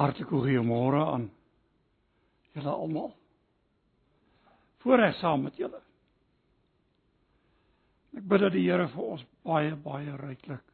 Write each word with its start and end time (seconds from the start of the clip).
Hartlike 0.00 0.32
goeiemôre 0.32 1.00
aan 1.12 1.26
julle 2.54 2.72
almal. 2.72 3.10
Voorreg 4.80 5.18
saam 5.20 5.42
met 5.44 5.58
julle. 5.60 5.80
Ek 8.16 8.24
bid 8.24 8.40
dat 8.40 8.54
die 8.56 8.62
Here 8.64 8.86
vir 8.88 9.10
ons 9.14 9.24
baie 9.44 9.74
baie 9.84 10.14
ryklik 10.22 10.64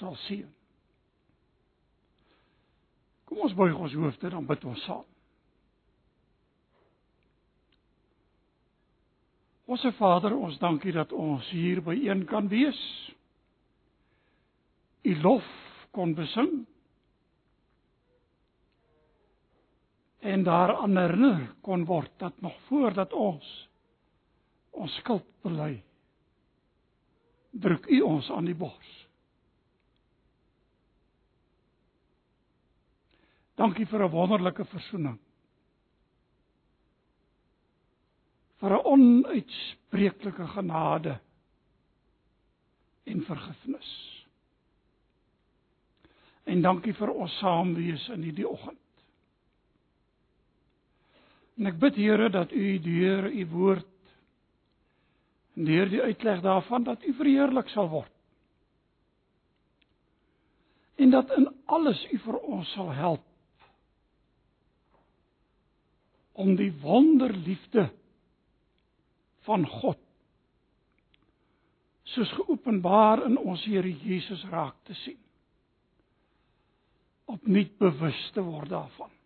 sal 0.00 0.16
seën. 0.26 0.48
Kom 3.30 3.44
ons 3.46 3.54
buig 3.54 3.76
ons 3.76 3.94
hoofde 3.94 4.32
dan 4.34 4.48
bid 4.48 4.66
ons 4.66 4.82
saam. 4.88 5.06
Onse 9.68 9.92
Vader, 10.00 10.32
ons 10.34 10.58
dankie 10.58 10.94
dat 10.96 11.12
ons 11.12 11.46
hier 11.52 11.82
by 11.84 11.94
een 11.94 12.24
kan 12.26 12.48
wees. 12.48 12.80
U 15.04 15.14
lof 15.22 15.46
kon 15.94 16.16
besing 16.18 16.64
en 20.20 20.42
daaraan 20.42 20.96
herinner 20.96 21.54
kon 21.62 21.84
word 21.84 22.10
dat 22.18 22.40
nog 22.40 22.56
voordat 22.68 23.12
ons 23.12 23.68
ons 24.70 24.94
skuld 25.02 25.26
bely 25.42 25.82
druk 27.50 27.86
u 27.86 28.00
ons 28.00 28.30
aan 28.30 28.44
die 28.44 28.54
bors. 28.54 28.90
Dankie 33.58 33.86
vir 33.86 34.04
'n 34.04 34.10
wonderlike 34.10 34.64
verzoening. 34.64 35.18
vir 38.58 38.74
'n 38.74 38.84
onuitspreeklike 38.84 40.46
genade 40.54 41.18
en 43.04 43.22
vergifnis. 43.22 43.90
En 46.44 46.62
dankie 46.62 46.94
vir 46.94 47.10
ons 47.10 47.38
saamwees 47.38 48.08
in 48.08 48.22
hierdie 48.22 48.48
oggend. 48.48 48.80
En 51.58 51.66
ek 51.66 51.78
bid 51.82 51.96
Here 51.98 52.28
dat 52.30 52.52
U 52.54 52.66
deur 52.82 53.30
U 53.30 53.46
woord 53.52 53.94
en 55.58 55.66
deur 55.66 55.88
die 55.90 56.02
uitleg 56.02 56.42
daarvan 56.44 56.84
dat 56.86 57.02
U 57.02 57.12
verheerlik 57.18 57.70
sal 57.74 57.88
word. 57.90 58.12
En 61.02 61.10
dat 61.10 61.32
in 61.34 61.48
alles 61.66 61.98
U 62.12 62.18
vir 62.22 62.38
ons 62.38 62.70
sal 62.76 62.92
help 62.94 63.24
om 66.38 66.54
die 66.54 66.70
wonderliefde 66.82 67.88
van 69.48 69.66
God 69.66 69.98
soos 72.14 72.30
geopenbaar 72.38 73.26
in 73.26 73.34
ons 73.38 73.66
Here 73.66 73.90
Jesus 74.06 74.44
raak 74.52 74.78
te 74.86 74.94
sien. 75.02 75.18
Opnuut 77.28 77.74
bewus 77.82 78.20
te 78.32 78.42
word 78.46 78.70
daarvan. 78.70 79.17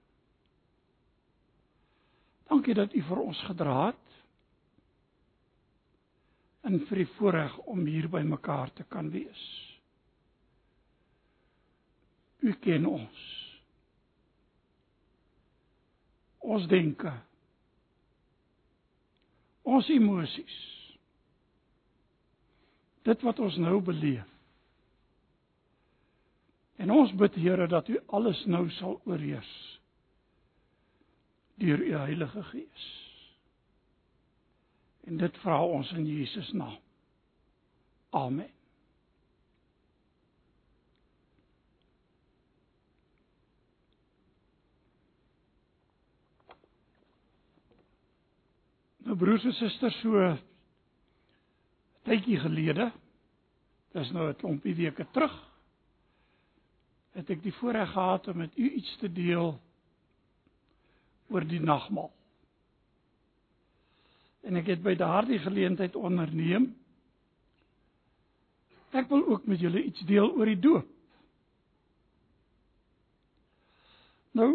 Dankie 2.52 2.74
dat 2.76 2.92
U 2.92 3.00
vir 3.08 3.20
ons 3.22 3.38
gedra 3.48 3.74
het 3.86 4.16
en 6.68 6.74
vir 6.84 7.00
die 7.00 7.08
voorreg 7.14 7.54
om 7.72 7.80
hier 7.88 8.10
by 8.12 8.20
mekaar 8.28 8.68
te 8.76 8.84
kan 8.92 9.08
wees. 9.10 9.44
U 12.44 12.52
ken 12.60 12.84
ons. 12.90 13.22
Ons 16.44 16.68
denke. 16.68 17.14
Ons 19.64 19.88
emosies. 19.96 20.60
Dit 23.08 23.24
wat 23.24 23.40
ons 23.40 23.56
nou 23.64 23.78
beleef. 23.80 24.28
En 26.76 26.92
ons 27.00 27.16
bid 27.16 27.40
Here 27.46 27.70
dat 27.72 27.88
U 27.88 28.02
alles 28.20 28.44
nou 28.44 28.66
sal 28.76 29.00
oorheers 29.08 29.54
deur 31.54 31.80
u 31.80 31.94
Heilige 31.96 32.42
Gees. 32.42 32.88
En 35.04 35.16
dit 35.16 35.38
vra 35.38 35.64
ons 35.64 35.92
in 35.92 36.06
Jesus 36.06 36.52
naam. 36.52 36.78
Amen. 38.10 38.50
Nou 49.02 49.16
broers 49.16 49.44
en 49.44 49.52
susters, 49.52 49.96
so 50.00 50.36
tydjie 52.06 52.38
gelede, 52.40 52.92
dis 53.92 54.10
nou 54.14 54.28
'n 54.28 54.36
klompie 54.36 54.74
weke 54.74 55.06
terug, 55.10 55.34
het 57.12 57.30
ek 57.30 57.42
die 57.42 57.52
voorreg 57.52 57.92
gehad 57.92 58.28
om 58.28 58.36
met 58.36 58.58
u 58.58 58.70
iets 58.70 58.96
te 58.96 59.12
deel 59.12 59.60
oor 61.32 61.46
die 61.48 61.60
nagmaal. 61.60 62.12
En 64.42 64.58
ek 64.58 64.72
het 64.74 64.82
by 64.82 64.94
daardie 64.98 65.40
geleentheid 65.42 65.96
onderneem 65.96 66.72
ek 68.92 69.08
wil 69.08 69.22
ook 69.32 69.46
met 69.48 69.60
julle 69.60 69.80
iets 69.80 70.02
deel 70.04 70.28
oor 70.36 70.50
die 70.50 70.60
doop. 70.60 70.88
Nou 74.36 74.50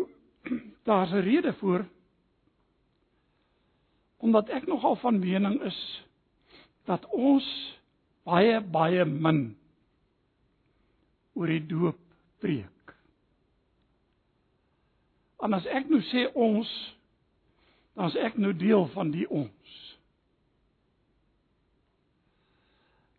daar's 0.87 1.11
'n 1.11 1.25
rede 1.25 1.53
voor 1.53 1.85
omdat 4.17 4.49
ek 4.49 4.65
nogal 4.65 4.95
van 4.95 5.19
mening 5.19 5.61
is 5.61 6.05
dat 6.85 7.05
ons 7.05 7.45
baie 8.23 8.61
baie 8.61 9.05
min 9.05 9.57
oor 11.33 11.47
die 11.47 11.65
doop 11.65 11.99
preek. 12.41 12.76
En 15.43 15.53
as 15.53 15.65
ek 15.69 15.89
nou 15.89 16.01
sê 16.09 16.25
ons, 16.33 16.69
dan 17.97 18.09
is 18.09 18.17
ek 18.25 18.37
nou 18.41 18.53
deel 18.57 18.87
van 18.93 19.11
die 19.13 19.27
ons. 19.29 19.75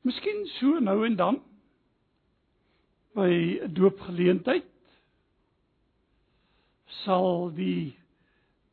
Miskien 0.06 0.44
so 0.56 0.80
nou 0.82 1.02
en 1.06 1.16
dan 1.18 1.38
by 3.18 3.58
'n 3.66 3.72
doopgeleentheid 3.74 4.66
sal 7.04 7.50
die 7.54 7.94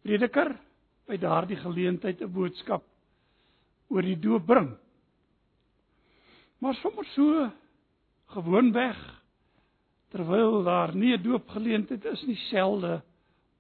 prediker 0.06 0.54
by 1.10 1.18
daardie 1.18 1.58
geleentheid 1.58 2.22
'n 2.22 2.34
boodskap 2.34 2.84
oor 3.90 4.02
die 4.02 4.20
doop 4.20 4.46
bring. 4.46 4.72
Maar 6.62 6.76
sommer 6.76 7.06
so 7.14 7.52
gewoonweg 8.34 8.98
terwyl 10.10 10.64
daar 10.64 10.96
nie 10.96 11.14
'n 11.14 11.24
doopgeleentheid 11.24 12.06
is 12.06 12.24
nie 12.24 12.40
selde 12.50 13.02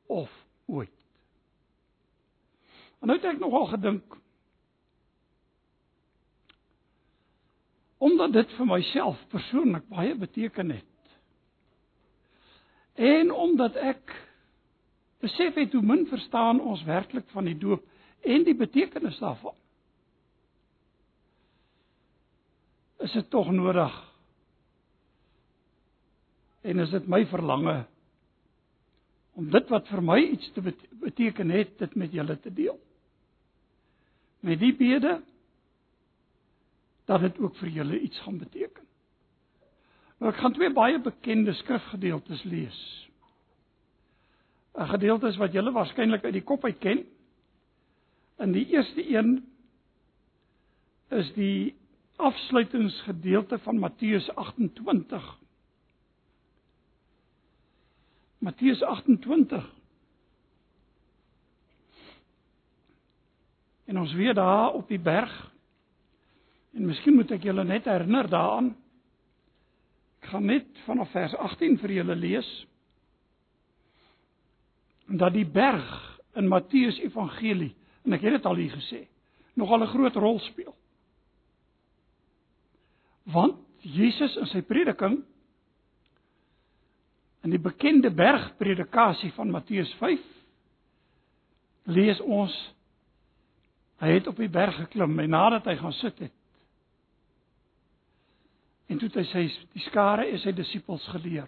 of 0.05 0.31
ooit. 0.65 1.05
En 2.99 3.07
nou 3.07 3.19
het 3.19 3.27
ek 3.35 3.41
nogal 3.41 3.67
gedink 3.75 4.15
omdat 8.05 8.33
dit 8.35 8.51
vir 8.57 8.67
myself 8.69 9.21
persoonlik 9.31 9.85
baie 9.89 10.13
beteken 10.19 10.69
het. 10.69 11.13
En 12.95 13.31
omdat 13.31 13.75
ek 13.81 14.11
besef 15.23 15.55
het 15.57 15.73
hoe 15.73 15.81
min 15.81 16.05
verstaan 16.07 16.59
ons 16.61 16.83
werklik 16.85 17.25
van 17.33 17.47
die 17.49 17.57
doop 17.57 17.85
en 18.25 18.43
die 18.45 18.55
betekenis 18.57 19.17
daarvan. 19.19 19.55
Is 23.05 23.13
dit 23.13 23.29
tog 23.29 23.49
nodig? 23.51 23.95
En 26.61 26.79
is 26.79 26.93
dit 26.93 27.07
my 27.07 27.25
verlange 27.29 27.83
om 29.35 29.49
dit 29.51 29.69
wat 29.69 29.87
vir 29.91 30.01
my 30.03 30.17
iets 30.23 30.51
te 30.55 30.63
beteken 31.01 31.51
het, 31.51 31.77
dit 31.79 31.95
met 31.99 32.13
julle 32.15 32.37
te 32.39 32.51
deel. 32.55 32.77
Met 34.45 34.59
die 34.61 34.73
bede 34.75 35.17
dat 37.05 37.21
dit 37.21 37.39
ook 37.43 37.55
vir 37.59 37.69
julle 37.69 37.99
iets 37.99 38.19
gaan 38.23 38.37
beteken. 38.41 38.83
Nou 40.19 40.31
ek 40.31 40.39
gaan 40.39 40.55
twee 40.55 40.71
baie 40.73 40.99
bekende 41.03 41.53
skrifgedeeltes 41.59 42.43
lees. 42.47 42.79
'n 44.75 44.87
Gedeeltes 44.91 45.37
wat 45.37 45.53
julle 45.53 45.71
waarskynlik 45.71 46.23
uit 46.23 46.33
die 46.33 46.43
kop 46.43 46.63
uit 46.65 46.79
ken. 46.79 47.05
In 48.39 48.51
die 48.51 48.65
eerste 48.71 49.03
een 49.03 49.43
is 51.09 51.33
die 51.33 51.75
afsluitingsgedeelte 52.15 53.59
van 53.59 53.79
Matteus 53.79 54.29
28 54.35 55.37
Matteus 58.45 58.81
28. 58.83 59.73
En 63.85 63.99
ons 63.99 64.13
weer 64.13 64.33
daar 64.33 64.73
op 64.73 64.87
die 64.87 64.99
berg. 64.99 65.33
En 66.73 66.85
miskien 66.85 67.15
moet 67.17 67.31
ek 67.33 67.47
julle 67.47 67.65
net 67.65 67.89
herinner 67.89 68.29
daaraan. 68.29 68.69
Ek 70.21 70.29
gaan 70.29 70.45
net 70.45 70.69
vanaf 70.85 71.09
vers 71.15 71.33
18 71.47 71.79
vir 71.81 71.95
julle 71.99 72.17
lees. 72.21 72.49
Dat 75.09 75.33
die 75.33 75.45
berg 75.45 75.89
in 76.37 76.49
Matteus 76.51 76.99
Evangelie, 77.01 77.73
en 78.05 78.13
ek 78.13 78.25
het 78.27 78.37
dit 78.37 78.45
al 78.45 78.61
hier 78.61 78.73
gesê, 78.77 79.05
nogal 79.57 79.81
'n 79.85 79.93
groot 79.93 80.15
rol 80.21 80.39
speel. 80.51 80.75
Want 83.23 83.57
Jesus 83.81 84.35
in 84.35 84.45
sy 84.45 84.61
prediking 84.61 85.23
In 87.45 87.53
die 87.53 87.61
bekende 87.61 88.09
bergpredikasie 88.09 89.29
van 89.35 89.51
Matteus 89.53 89.91
5 89.99 90.21
lees 91.93 92.21
ons 92.21 92.53
hy 94.01 94.15
het 94.17 94.27
op 94.27 94.39
die 94.41 94.49
berg 94.49 94.75
geklim 94.79 95.19
en 95.21 95.29
nadat 95.29 95.69
hy 95.69 95.75
gaan 95.77 95.93
sit 95.99 96.17
het 96.25 96.33
en 98.89 98.97
toe 98.97 99.09
het 99.09 99.19
hy 99.21 99.25
sy 99.29 99.43
die 99.77 99.83
skare 99.85 100.25
en 100.29 100.41
sy 100.41 100.51
disippels 100.53 101.05
geleer. 101.13 101.47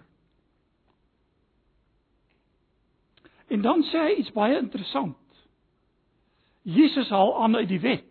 En 3.53 3.61
dan 3.61 3.83
sê 3.91 4.01
hy 4.07 4.15
iets 4.21 4.33
baie 4.35 4.57
interessant. 4.57 5.19
Jesus 6.67 7.09
haal 7.13 7.35
aan 7.43 7.55
uit 7.61 7.69
die 7.69 7.79
wet. 7.83 8.09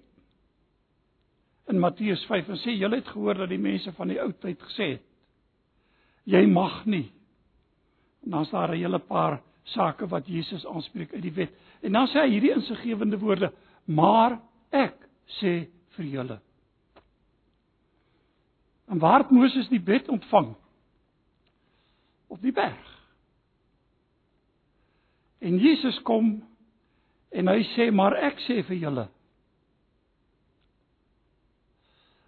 In 1.71 1.83
Matteus 1.83 2.23
5 2.31 2.55
en 2.55 2.63
sê 2.63 2.77
julle 2.79 3.03
het 3.03 3.11
gehoor 3.11 3.43
dat 3.43 3.51
die 3.51 3.61
mense 3.61 3.93
van 3.99 4.15
die 4.15 4.21
ou 4.23 4.31
tyd 4.43 4.63
gesê 4.71 4.95
het 4.97 5.05
jy 6.27 6.43
mag 6.51 6.81
nie. 6.91 7.07
En 8.27 8.33
dan 8.33 8.41
is 8.41 8.51
daar 8.51 8.69
'n 8.69 8.77
hele 8.77 8.99
paar 8.99 9.41
sake 9.63 10.07
wat 10.07 10.27
Jesus 10.27 10.67
aanspreek 10.67 11.13
uit 11.13 11.23
die 11.23 11.33
wet. 11.33 11.53
En 11.81 11.93
dan 11.93 12.07
sê 12.07 12.13
hy 12.13 12.29
hierdie 12.31 12.55
insiggewende 12.55 13.19
woorde: 13.19 13.53
"Maar 13.85 14.41
ek 14.71 15.09
sê 15.27 15.69
vir 15.89 16.05
julle." 16.05 16.41
En 18.87 18.99
waar 18.99 19.19
het 19.19 19.31
Moses 19.31 19.69
die 19.69 19.83
wet 19.85 20.09
ontvang? 20.09 20.55
Op 22.27 22.43
die 22.43 22.53
berg. 22.53 23.03
En 25.39 25.59
Jesus 25.59 26.03
kom 26.03 26.49
en 27.29 27.49
hy 27.49 27.63
sê 27.63 27.91
maar 27.93 28.15
ek 28.15 28.39
sê 28.39 28.63
vir 28.67 28.77
julle. 28.77 29.09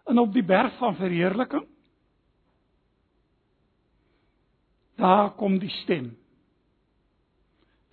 En 0.06 0.18
op 0.18 0.32
die 0.32 0.44
berg 0.44 0.76
van 0.78 0.96
verheerliking 0.96 1.66
daar 4.98 5.30
kom 5.38 5.58
die 5.62 5.72
stem. 5.82 6.10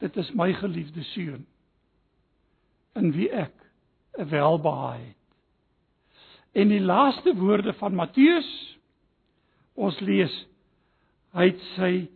Dit 0.01 0.17
is 0.17 0.31
my 0.33 0.51
geliefde 0.53 1.03
seun 1.13 1.45
in 2.95 3.11
wie 3.11 3.29
ek 3.29 3.53
'n 4.17 4.29
welbehae 4.29 4.99
het. 4.99 5.23
En 6.55 6.67
die 6.67 6.81
laaste 6.81 7.35
woorde 7.35 7.73
van 7.73 7.95
Matteus 7.95 8.77
ons 9.75 9.99
lees 9.99 10.35
hy 11.35 11.49
het 11.51 11.61
sy 11.75 12.07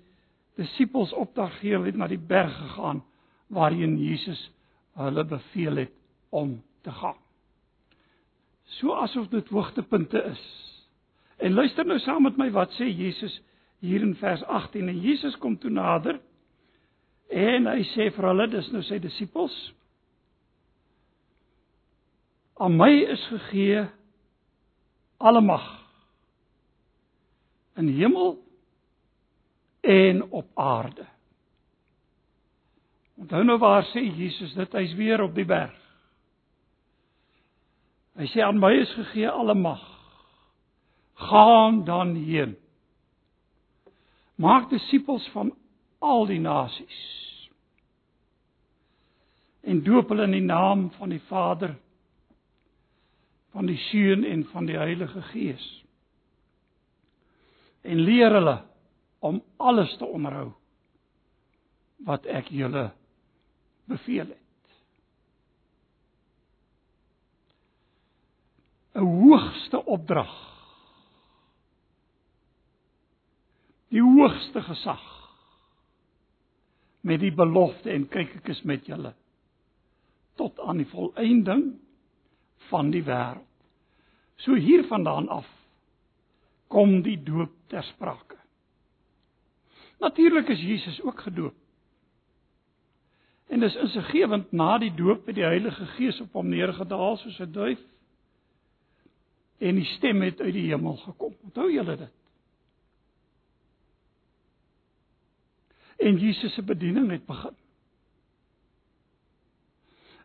disippels 0.55 1.13
opdrag 1.13 1.51
gegee 1.59 1.79
het 1.83 1.95
na 1.95 2.07
die 2.07 2.19
berg 2.19 2.55
gegaan 2.57 3.03
waarheen 3.47 3.97
Jesus 3.97 4.51
hulle 4.99 5.23
beveel 5.23 5.75
het 5.75 5.93
om 6.29 6.61
te 6.81 6.91
gaan. 6.91 7.17
So 8.79 8.93
asof 8.93 9.27
dit 9.27 9.47
hoogtepunte 9.49 10.23
is. 10.23 10.43
En 11.37 11.53
luister 11.53 11.85
nou 11.85 11.99
saam 11.99 12.23
met 12.23 12.37
my 12.37 12.49
wat 12.51 12.71
sê 12.77 12.87
Jesus 12.87 13.39
hier 13.79 14.01
in 14.03 14.15
vers 14.19 14.43
18 14.43 14.87
en 14.87 15.01
Jesus 15.01 15.37
kom 15.39 15.57
toe 15.57 15.71
nader 15.71 16.19
en 17.29 17.69
hy 17.69 17.83
sê 17.93 18.09
vir 18.15 18.29
hulle 18.31 18.47
dis 18.51 18.71
nou 18.73 18.81
sy 18.87 18.99
disippels 19.03 19.55
aan 22.59 22.75
my 22.75 22.91
is 23.15 23.23
gegee 23.31 23.85
alle 25.19 25.41
mag 25.41 25.67
in 27.79 27.87
hemel 27.95 28.35
en 29.81 30.23
op 30.31 30.47
aarde. 30.59 31.05
Onthou 33.19 33.43
nou 33.43 33.57
waar 33.59 33.85
sê 33.91 34.03
Jesus 34.03 34.53
dit 34.55 34.75
hy's 34.75 34.95
weer 34.99 35.23
op 35.23 35.35
die 35.35 35.47
berg. 35.47 35.75
Hy 38.19 38.27
sê 38.31 38.43
aan 38.43 38.59
my 38.59 38.73
is 38.81 38.91
gegee 38.97 39.29
alle 39.31 39.55
mag. 39.55 39.83
Gaan 41.19 41.83
dan 41.87 42.15
heen. 42.15 42.57
Maak 44.39 44.69
disippels 44.71 45.27
van 45.33 45.51
al 45.99 46.25
die 46.29 46.39
nasies. 46.39 46.99
En 49.67 49.83
doop 49.83 50.09
hulle 50.13 50.29
in 50.29 50.37
die 50.37 50.45
naam 50.45 50.87
van 50.95 51.11
die 51.11 51.21
Vader 51.27 51.75
van 53.51 53.65
die 53.65 53.77
Seun 53.89 54.23
en 54.23 54.45
van 54.53 54.65
die 54.69 54.77
Heilige 54.77 55.21
Gees. 55.21 55.65
En 57.81 57.99
leer 57.99 58.31
hulle 58.31 58.61
om 59.19 59.41
alles 59.57 59.97
te 59.97 60.05
onderhou 60.05 60.51
wat 62.07 62.27
ek 62.29 62.51
julle 62.55 62.91
beveel 63.89 64.29
het. 64.29 64.45
'n 68.95 69.03
Hoogste 69.03 69.85
opdrag. 69.85 70.58
Die 73.89 74.01
hoogste 74.01 74.61
gesag 74.61 75.05
met 77.01 77.19
die 77.19 77.33
belofte 77.33 77.89
en 77.89 78.07
kyk 78.11 78.35
ek 78.41 78.51
is 78.53 78.61
met 78.67 78.85
julle 78.89 79.13
tot 80.39 80.59
aan 80.63 80.79
die 80.79 80.87
volëinding 80.87 81.63
van 82.69 82.91
die 82.93 83.03
wêreld. 83.03 83.47
So 84.39 84.55
hiervandaan 84.55 85.27
af 85.27 85.47
kom 86.71 87.01
die 87.03 87.17
doop 87.23 87.51
ter 87.67 87.83
sprake. 87.83 88.37
Natuurlik 89.99 90.47
is 90.47 90.61
Jesus 90.63 91.01
ook 91.03 91.19
gedoop. 91.25 91.55
En 93.49 93.59
dis 93.59 93.75
insiggewend 93.75 94.51
na 94.51 94.77
die 94.79 94.93
doop 94.95 95.25
het 95.27 95.35
die 95.35 95.43
Heilige 95.43 95.85
Gees 95.97 96.21
op 96.23 96.37
hom 96.37 96.47
neergedaal 96.53 97.17
soos 97.17 97.39
'n 97.39 97.51
duif 97.51 97.81
en 99.59 99.75
die 99.75 99.89
stem 99.97 100.21
het 100.21 100.39
uit 100.39 100.53
die 100.53 100.69
hemel 100.69 100.95
gekom. 100.97 101.35
Onthou 101.43 101.71
julle 101.71 101.97
dit? 101.97 102.18
En 105.99 106.17
Jesus 106.17 106.53
se 106.55 106.63
bediening 106.63 107.09
het 107.11 107.25
begin. 107.27 107.55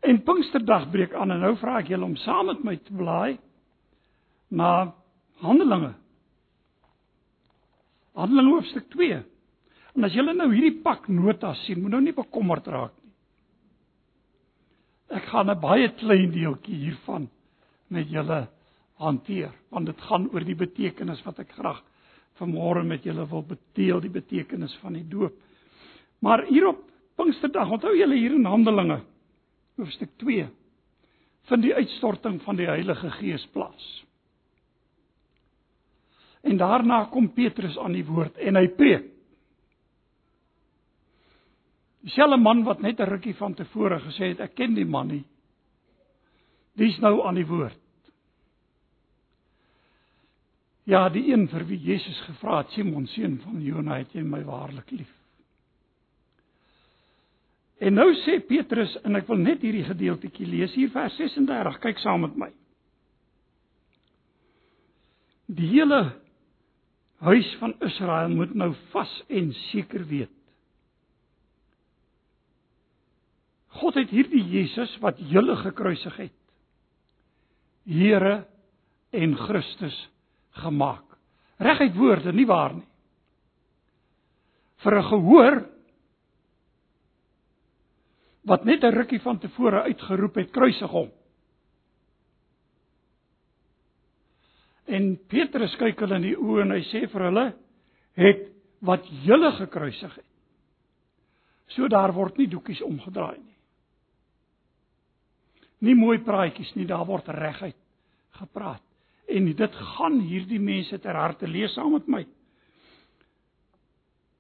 En 0.04 0.22
Pinksterdag 0.22 0.90
breek 0.90 1.14
aan 1.16 1.32
en 1.32 1.40
nou 1.40 1.54
vra 1.56 1.78
ek 1.80 1.88
julle 1.94 2.04
om 2.04 2.16
saam 2.20 2.50
met 2.52 2.64
my 2.64 2.74
te 2.76 2.92
blaai 2.92 3.38
na 4.52 4.92
Handelinge. 5.40 5.94
Handelinge 8.14 8.52
hoofstuk 8.52 8.90
2. 8.92 9.22
En 9.94 10.06
as 10.06 10.14
julle 10.14 10.34
nou 10.36 10.50
hierdie 10.52 10.82
pak 10.84 11.08
notas 11.08 11.62
sien, 11.64 11.80
moet 11.80 11.96
nou 11.96 12.02
nie 12.04 12.14
bekommerd 12.14 12.68
raak 12.68 12.92
nie. 13.00 13.12
Ek 15.14 15.24
gaan 15.30 15.50
'n 15.50 15.60
baie 15.60 15.88
klein 16.00 16.30
deeltjie 16.32 16.76
hiervan 16.76 17.28
met 17.88 18.10
julle 18.10 18.48
hanteer, 18.98 19.52
want 19.70 19.86
dit 19.86 20.00
gaan 20.00 20.28
oor 20.32 20.44
die 20.44 20.58
betekenis 20.58 21.22
wat 21.24 21.38
ek 21.38 21.52
graag 21.52 21.82
vanmôre 22.40 22.82
met 22.84 23.04
julle 23.04 23.26
wil 23.30 23.42
bedeel, 23.42 24.00
die 24.00 24.10
betekenis 24.10 24.74
van 24.82 24.92
die 24.92 25.08
doop. 25.08 25.34
Maar 26.24 26.46
hier 26.48 26.66
op 26.66 26.80
Pinksterdag, 27.14 27.70
onthou 27.70 27.93
julle 27.96 28.16
hier 28.16 28.32
in 28.34 28.48
Handelinge 28.48 29.02
hoofstuk 29.76 30.14
2 30.22 30.46
vind 31.50 31.62
die 31.62 31.74
uitstorting 31.74 32.38
van 32.43 32.56
die 32.56 32.69
Heilige 32.70 33.10
Gees 33.19 33.44
plaas. 33.52 33.88
En 36.40 36.56
daarna 36.56 37.04
kom 37.12 37.28
Petrus 37.34 37.76
aan 37.78 37.93
die 37.93 38.04
woord 38.06 38.38
en 38.40 38.56
hy 38.56 38.69
preek. 38.78 39.10
Dieselfde 42.04 42.36
man 42.40 42.62
wat 42.64 42.81
net 42.81 43.00
'n 43.00 43.08
rukkie 43.08 43.34
van 43.36 43.54
tevore 43.54 44.00
gesê 44.00 44.32
het 44.32 44.40
ek 44.40 44.54
ken 44.54 44.74
die 44.74 44.84
man 44.84 45.08
nie. 45.08 45.24
Dis 46.76 46.98
nou 46.98 47.26
aan 47.26 47.34
die 47.34 47.46
woord. 47.46 47.81
Ja, 50.84 51.08
die 51.08 51.32
een 51.32 51.48
vir 51.48 51.64
wie 51.66 51.78
Jesus 51.81 52.20
gevra 52.20 52.58
het, 52.58 52.70
Simon 52.70 53.06
seun 53.06 53.40
van 53.40 53.60
Jona, 53.60 53.98
het 53.98 54.12
jy 54.12 54.22
my 54.22 54.44
waarlik 54.44 54.90
lief? 54.90 55.23
En 57.82 57.94
nou 57.94 58.06
sê 58.22 58.38
Petrus 58.46 58.93
en 59.02 59.19
ek 59.19 59.26
wil 59.28 59.40
net 59.43 59.62
hierdie 59.64 59.86
gedeeltjie 59.86 60.46
lees 60.46 60.74
hier 60.78 60.93
vers 60.94 61.16
36. 61.19 61.81
Kyk 61.82 61.98
saam 62.02 62.22
met 62.26 62.36
my. 62.38 62.50
Die 65.50 65.66
hele 65.74 66.14
huis 67.24 67.50
van 67.60 67.74
Israel 67.84 68.32
moet 68.32 68.54
nou 68.54 68.70
vas 68.93 69.12
en 69.28 69.52
seker 69.70 70.06
weet. 70.08 70.32
God 73.74 73.98
het 73.98 74.12
hierdie 74.14 74.44
Jesus 74.52 74.93
wat 75.02 75.19
julle 75.19 75.56
gekruisig 75.58 76.16
het, 76.26 76.34
Here 77.84 78.46
en 79.12 79.34
Christus 79.36 79.96
gemaak. 80.56 81.04
Reguit 81.60 81.93
woorde, 81.98 82.32
nie 82.32 82.46
waar 82.48 82.72
nie. 82.78 82.86
Vir 84.81 84.96
'n 84.98 85.08
gehoor 85.10 85.73
wat 88.44 88.65
net 88.65 88.84
'n 88.84 88.94
rukkie 88.94 89.20
van 89.20 89.39
tevore 89.39 89.82
uitgeroep 89.82 90.34
het 90.34 90.51
kruisig 90.51 90.91
hom. 90.91 91.10
En 94.84 95.19
Petrus 95.29 95.77
kyk 95.77 96.01
hulle 96.01 96.17
in 96.17 96.22
die 96.29 96.36
oë 96.36 96.63
en 96.63 96.70
hy 96.70 96.82
sê 96.91 97.06
vir 97.10 97.22
hulle 97.31 97.46
het 98.20 98.43
wat 98.84 99.06
julle 99.24 99.53
gekruisig 99.53 100.15
het. 100.15 100.31
So 101.72 101.89
daar 101.89 102.13
word 102.13 102.36
nie 102.36 102.48
doekies 102.53 102.82
omgedraai 102.82 103.39
nie. 103.39 103.56
Nie 105.79 105.94
mooi 105.94 106.19
praatjies 106.19 106.74
nie, 106.74 106.86
daar 106.86 107.06
word 107.06 107.29
reguit 107.29 107.77
gepraat. 108.39 108.82
En 109.29 109.48
dit 109.56 109.74
gaan 109.96 110.20
hierdie 110.20 110.60
mense 110.60 110.98
ter 111.01 111.17
harte 111.17 111.48
lees 111.48 111.72
saam 111.74 111.93
met 111.93 112.08
my. 112.08 112.27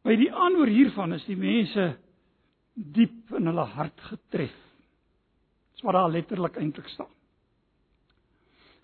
By 0.04 0.16
die 0.20 0.30
aanhoor 0.32 0.68
hiervan 0.68 1.16
is 1.16 1.24
die 1.24 1.36
mense 1.40 1.94
diep 2.74 3.32
in 3.38 3.46
hulle 3.46 3.66
hart 3.76 4.00
getref. 4.10 4.54
Dis 5.74 5.84
wat 5.86 5.96
daar 5.96 6.10
letterlik 6.10 6.56
eintlik 6.58 6.88
staan. 6.90 7.10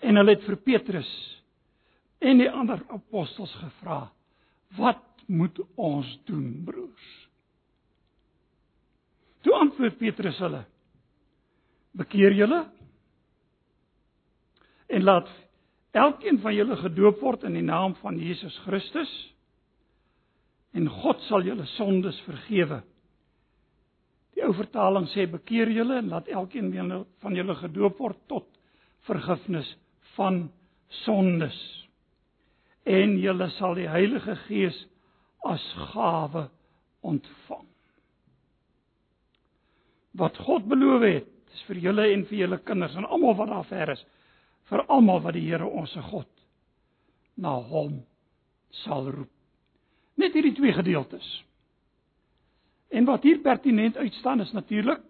En 0.01 0.17
hulle 0.17 0.37
het 0.37 0.47
vir 0.47 0.59
Petrus 0.65 1.11
en 2.21 2.41
die 2.41 2.51
ander 2.51 2.81
apostels 2.93 3.53
gevra: 3.61 4.11
"Wat 4.77 5.25
moet 5.27 5.61
ons 5.77 6.19
doen, 6.25 6.63
broers?" 6.65 7.09
Toe 9.41 9.55
antwoord 9.55 9.99
Petrus 9.99 10.39
hulle: 10.39 10.65
"Bekeer 11.93 12.33
julle 12.33 12.65
en 14.87 15.03
laat 15.03 15.29
elkeen 15.91 16.39
van 16.39 16.55
julle 16.55 16.77
gedoop 16.77 17.21
word 17.21 17.43
in 17.45 17.55
die 17.55 17.67
naam 17.67 17.95
van 17.95 18.19
Jesus 18.19 18.57
Christus 18.59 19.11
en 20.73 20.89
God 20.89 21.21
sal 21.29 21.43
julle 21.43 21.67
sondes 21.67 22.21
vergewe." 22.21 22.83
Die 24.41 24.47
ou 24.49 24.55
vertaling 24.57 25.05
sê 25.13 25.27
bekeer 25.29 25.69
julle 25.69 25.99
en 26.01 26.07
laat 26.09 26.29
elkeen 26.33 26.71
van 27.21 27.35
julle 27.37 27.55
gedoop 27.61 27.99
word 28.01 28.21
tot 28.33 28.47
vergifnis 29.05 29.69
van 30.15 30.47
sondes. 31.05 31.59
En 32.89 33.19
julle 33.21 33.51
sal 33.59 33.77
die 33.77 33.89
Heilige 33.89 34.39
Gees 34.47 34.79
as 35.45 35.61
gawe 35.93 36.47
ontvang. 37.05 37.67
Wat 40.17 40.41
God 40.41 40.65
beloof 40.73 41.05
het, 41.05 41.29
is 41.53 41.61
vir 41.69 41.83
julle 41.85 42.09
en 42.15 42.25
vir 42.33 42.41
julle 42.47 42.61
kinders 42.65 42.97
en 42.97 43.11
almal 43.13 43.37
wat 43.43 43.53
daar 43.53 43.69
ver 43.69 43.93
is, 43.93 44.07
vir 44.73 44.87
almal 44.89 45.21
wat 45.21 45.37
die 45.37 45.45
Here 45.51 45.69
ons 45.69 45.93
se 45.93 46.01
God 46.09 46.33
na 47.37 47.59
hom 47.61 48.01
sal 48.87 49.13
roep. 49.13 49.37
Net 50.17 50.33
hierdie 50.33 50.57
twee 50.57 50.73
gedeeltes. 50.73 51.29
En 52.91 53.07
wat 53.07 53.23
hier 53.23 53.39
pertinent 53.39 53.97
uitstaan 53.97 54.41
is 54.41 54.53
natuurlik 54.53 55.01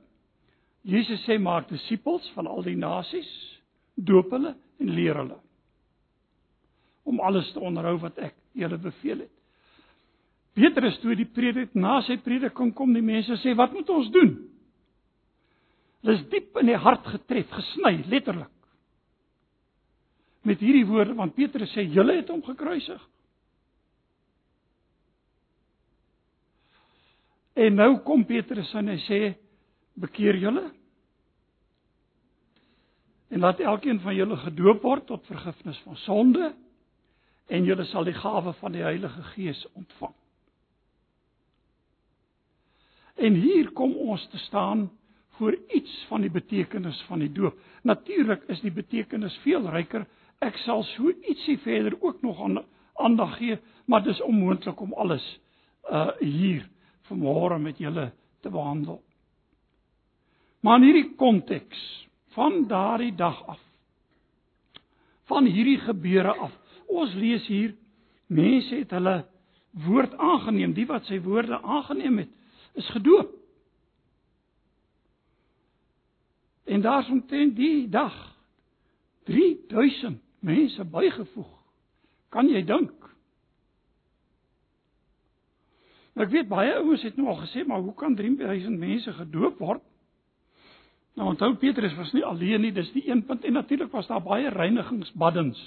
Jesus 0.83 1.21
sê 1.29 1.37
maak 1.39 1.69
disippels 1.69 2.25
van 2.35 2.47
al 2.49 2.63
die 2.65 2.77
nasies, 2.77 3.29
doop 3.95 4.31
hulle 4.33 4.55
en 4.81 4.93
leer 4.97 5.19
hulle 5.21 5.37
om 7.11 7.21
alles 7.25 7.49
te 7.53 7.61
onderhou 7.65 7.97
wat 8.05 8.19
ek 8.23 8.37
julle 8.55 8.77
beveel 8.79 9.25
het. 9.25 9.33
Petrus 10.55 10.99
toe 11.03 11.17
die 11.19 11.27
predik 11.27 11.73
na 11.75 11.97
sy 12.07 12.19
prediking 12.23 12.71
kom 12.77 12.93
die 12.95 13.03
mense 13.03 13.35
sê 13.43 13.55
wat 13.59 13.73
moet 13.75 13.89
ons 13.91 14.11
doen? 14.15 14.35
Hulle 16.01 16.17
is 16.19 16.27
diep 16.33 16.61
in 16.61 16.71
die 16.71 16.79
hart 16.79 17.09
getref, 17.09 17.49
gesny 17.51 17.97
letterlik. 18.13 18.53
Met 20.47 20.63
hierdie 20.63 20.87
woorde 20.89 21.17
want 21.19 21.35
Petrus 21.37 21.73
sê 21.75 21.85
julle 21.89 22.21
het 22.21 22.31
hom 22.33 22.45
gekruisig. 22.47 23.01
En 27.61 27.75
nou 27.77 27.99
kom 28.07 28.23
Petrus 28.25 28.71
en 28.79 28.89
hy 28.89 28.97
sê 29.05 29.21
bekeer 30.01 30.39
julle 30.41 30.71
en 33.31 33.43
laat 33.45 33.61
elkeen 33.61 34.01
van 34.03 34.17
julle 34.17 34.39
gedoop 34.41 34.81
word 34.83 35.05
tot 35.11 35.29
vergifnis 35.29 35.79
van 35.85 35.99
sonde 36.07 36.49
en 37.53 37.69
julle 37.69 37.85
sal 37.91 38.09
die 38.09 38.17
gawe 38.17 38.55
van 38.63 38.73
die 38.75 38.83
Heilige 38.83 39.23
Gees 39.35 39.61
ontvang. 39.75 40.15
En 43.21 43.37
hier 43.37 43.69
kom 43.77 43.93
ons 44.09 44.25
te 44.33 44.41
staan 44.47 44.89
voor 45.37 45.59
iets 45.69 45.93
van 46.09 46.25
die 46.25 46.33
betekenis 46.33 47.01
van 47.11 47.21
die 47.21 47.33
doop. 47.33 47.59
Natuurlik 47.83 48.49
is 48.49 48.61
die 48.65 48.73
betekenis 48.73 49.37
veel 49.45 49.69
ryker. 49.69 50.07
Ek 50.41 50.57
sal 50.65 50.85
so 50.95 51.13
ietsie 51.13 51.59
verder 51.61 51.99
ook 52.01 52.23
nog 52.23 52.41
aan 52.41 52.63
aandag 53.01 53.37
gee, 53.37 53.59
maar 53.85 54.03
dis 54.05 54.21
onmoontlik 54.23 54.81
om 54.81 54.93
alles 54.93 55.25
uh 55.91 56.11
hier 56.21 56.69
vanmôre 57.11 57.59
met 57.59 57.79
julle 57.79 58.11
te 58.41 58.51
behandel. 58.51 59.03
Maar 60.61 60.81
in 60.81 60.89
hierdie 60.89 61.11
konteks 61.19 61.83
van 62.37 62.65
daardie 62.71 63.15
dag 63.17 63.43
af 63.47 63.61
van 65.31 65.47
hierdie 65.47 65.79
gebeure 65.79 66.33
af. 66.43 66.55
Ons 66.91 67.15
lees 67.15 67.47
hier 67.47 67.75
mense 68.27 68.75
het 68.75 68.91
hulle 68.97 69.21
woord 69.87 70.17
aangeneem, 70.19 70.73
die 70.75 70.89
wat 70.91 71.07
sy 71.07 71.21
woorde 71.23 71.61
aangeneem 71.63 72.25
het, 72.25 72.33
is 72.79 72.89
gedoop. 72.91 73.31
En 76.71 76.83
daar's 76.83 77.11
omtrent 77.11 77.55
die 77.59 77.87
dag 77.91 78.17
3000 79.31 80.19
mense 80.43 80.85
bygevoeg. 80.85 81.55
Kan 82.35 82.51
jy 82.51 82.63
dink? 82.67 82.95
Nou 86.10 86.10
ek 86.25 86.33
weet 86.33 86.49
baie 86.49 86.75
ouens 86.81 87.03
het 87.03 87.17
nou 87.17 87.29
al 87.29 87.41
gesê, 87.45 87.65
maar 87.67 87.81
hoe 87.81 87.95
kan 87.95 88.17
3000 88.17 88.79
mense 88.79 89.13
gedoop 89.13 89.59
word? 89.59 89.83
Nou 91.19 91.29
onthou 91.33 91.55
Petrus 91.61 91.95
was 91.99 92.13
nie 92.13 92.25
alleen 92.25 92.65
nie, 92.65 92.73
dis 92.73 92.93
die 92.95 93.05
een 93.09 93.25
punt 93.27 93.45
en 93.45 93.53
natuurlik 93.53 93.93
was 93.93 94.07
daar 94.07 94.23
baie 94.23 94.49
reinigingsbaddens. 94.49 95.61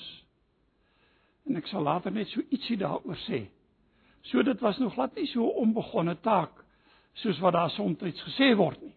En 1.48 1.60
ek 1.60 1.68
sal 1.68 1.84
later 1.84 2.12
net 2.12 2.32
so 2.32 2.42
ietsie 2.50 2.78
daaroor 2.80 3.20
sê. 3.28 3.46
So 4.30 4.44
dit 4.44 4.60
was 4.64 4.80
nog 4.80 4.94
glad 4.96 5.16
nie 5.16 5.28
so 5.28 5.44
'n 5.44 5.68
onbegonne 5.68 6.16
taak 6.22 6.64
soos 7.14 7.40
wat 7.40 7.54
daar 7.54 7.70
soms 7.70 8.00
gesê 8.00 8.56
word 8.56 8.82
nie. 8.82 8.96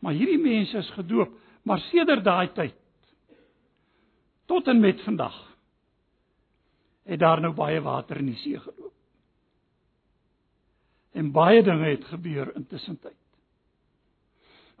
Maar 0.00 0.12
hierdie 0.12 0.38
mense 0.38 0.78
is 0.78 0.90
gedoop, 0.90 1.30
maar 1.62 1.78
sedert 1.78 2.24
daai 2.24 2.48
tyd 2.52 2.74
tot 4.46 4.66
en 4.68 4.80
met 4.80 5.00
vandag 5.00 5.56
het 7.04 7.20
daar 7.20 7.40
nou 7.40 7.52
baie 7.54 7.80
water 7.80 8.18
in 8.18 8.26
die 8.26 8.36
see 8.42 8.58
geloop. 8.58 8.89
En 11.12 11.32
baie 11.32 11.62
dinge 11.62 11.88
het 11.88 12.04
gebeur 12.04 12.54
intussen 12.56 12.98
tyd. 13.00 13.16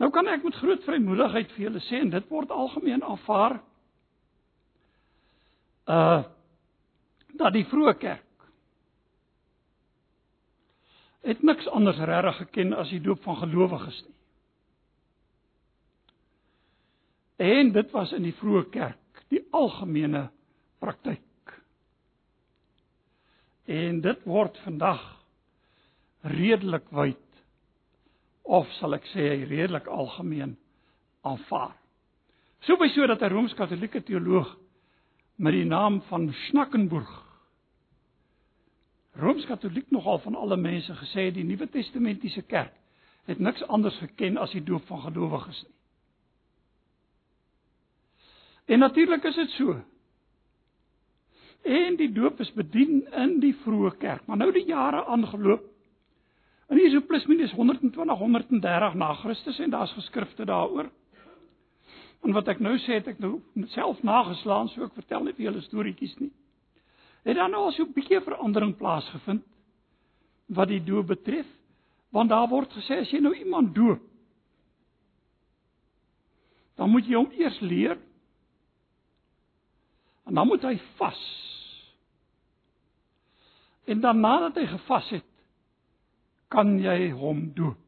Nou 0.00 0.10
kan 0.10 0.28
ek 0.32 0.44
met 0.46 0.56
groot 0.56 0.84
vrymoedigheid 0.86 1.50
vir 1.52 1.66
julle 1.66 1.82
sê 1.84 2.00
en 2.00 2.12
dit 2.12 2.28
word 2.32 2.50
algemeen 2.50 3.04
aanvaar 3.04 3.60
uh 5.90 6.22
dat 7.40 7.54
die 7.54 7.64
vroeë 7.64 7.92
kerk 7.96 8.46
het 11.24 11.42
niks 11.46 11.68
anders 11.70 12.00
regtig 12.10 12.40
geken 12.40 12.72
as 12.76 12.90
die 12.90 13.00
doop 13.00 13.22
van 13.22 13.38
gelowiges 13.38 14.00
nie. 14.02 14.16
En 17.40 17.72
dit 17.72 17.90
was 17.96 18.12
in 18.12 18.26
die 18.26 18.34
vroeë 18.36 18.66
kerk 18.72 19.22
die 19.32 19.40
algemene 19.56 20.26
praktyk. 20.82 21.54
En 23.64 24.02
dit 24.04 24.26
word 24.28 24.58
vandag 24.66 25.00
redelik 26.22 26.88
wyd 26.90 27.42
of 28.42 28.68
sal 28.78 28.94
ek 28.94 29.06
sê 29.14 29.44
redelik 29.48 29.86
algemeen 29.86 30.56
aanvaar. 31.22 31.76
So 32.66 32.76
by 32.76 32.88
so 32.88 33.06
dat 33.06 33.22
'n 33.22 33.32
Rooms-Katolieke 33.32 34.02
teoloog 34.02 34.56
met 35.36 35.52
die 35.52 35.64
naam 35.64 36.02
van 36.08 36.32
Schnackenburg 36.32 37.26
Rooms-Katoliek 39.12 39.90
nogal 39.90 40.18
van 40.18 40.34
alle 40.34 40.56
mense 40.56 40.94
gesê 40.94 41.28
het 41.28 41.34
die 41.34 41.44
Nuwe 41.44 41.68
Testamentiese 41.68 42.42
kerk 42.42 42.72
het 43.24 43.38
niks 43.38 43.62
anders 43.62 43.98
geken 43.98 44.36
as 44.36 44.50
die 44.50 44.64
doop 44.64 44.86
van 44.86 45.00
gelowiges 45.00 45.62
nie. 45.62 45.74
En 48.70 48.78
natuurlik 48.78 49.24
is 49.24 49.34
dit 49.34 49.50
so. 49.50 49.80
En 51.62 51.96
die 51.96 52.12
doop 52.12 52.40
is 52.40 52.52
bedien 52.54 53.02
in 53.12 53.40
die 53.42 53.54
vroeë 53.64 53.96
kerk, 53.98 54.26
maar 54.26 54.38
nou 54.38 54.52
die 54.54 54.66
jare 54.68 55.02
aangeloop 55.10 55.66
En 56.70 56.78
hier 56.78 56.86
is 56.86 56.92
so 56.94 57.02
plus 57.02 57.26
minus 57.26 57.52
120 57.52 58.18
130 58.18 58.94
na 58.94 59.14
Christus 59.14 59.58
en 59.58 59.70
daar's 59.70 59.92
geskrifte 59.92 60.44
daaroor. 60.46 60.90
En 62.22 62.36
wat 62.36 62.48
ek 62.52 62.60
nou 62.62 62.76
sê 62.84 63.00
het 63.00 63.08
ek 63.10 63.18
nou 63.18 63.40
self 63.72 64.02
nageslaan, 64.06 64.68
so 64.70 64.84
ek 64.86 64.94
vertel 64.94 65.24
net 65.26 65.38
vir 65.38 65.48
julle 65.48 65.62
storieetjies 65.64 66.14
nie. 66.20 66.30
Het 67.26 67.36
dan 67.36 67.50
nou 67.50 67.64
al 67.66 67.74
so 67.74 67.82
'n 67.82 67.92
bietjie 67.96 68.20
verandering 68.20 68.76
plaasgevind 68.76 69.42
wat 70.46 70.68
die 70.68 70.84
doop 70.84 71.06
betref, 71.06 71.46
want 72.10 72.30
daar 72.30 72.48
word 72.48 72.70
gesê 72.72 73.00
as 73.00 73.10
jy 73.10 73.20
nou 73.20 73.34
iemand 73.34 73.74
doop, 73.74 74.02
dan 76.76 76.90
moet 76.90 77.06
jy 77.06 77.14
hom 77.14 77.30
eers 77.36 77.60
leer. 77.60 77.98
En 80.26 80.34
dan 80.34 80.46
moet 80.46 80.62
hy 80.62 80.78
vas. 80.96 81.20
En 83.84 84.00
dan 84.00 84.20
nadat 84.20 84.54
hy 84.54 84.66
gevas 84.66 85.10
het, 85.10 85.29
kan 86.50 86.74
jy 86.82 87.10
hom 87.14 87.46
doop. 87.54 87.78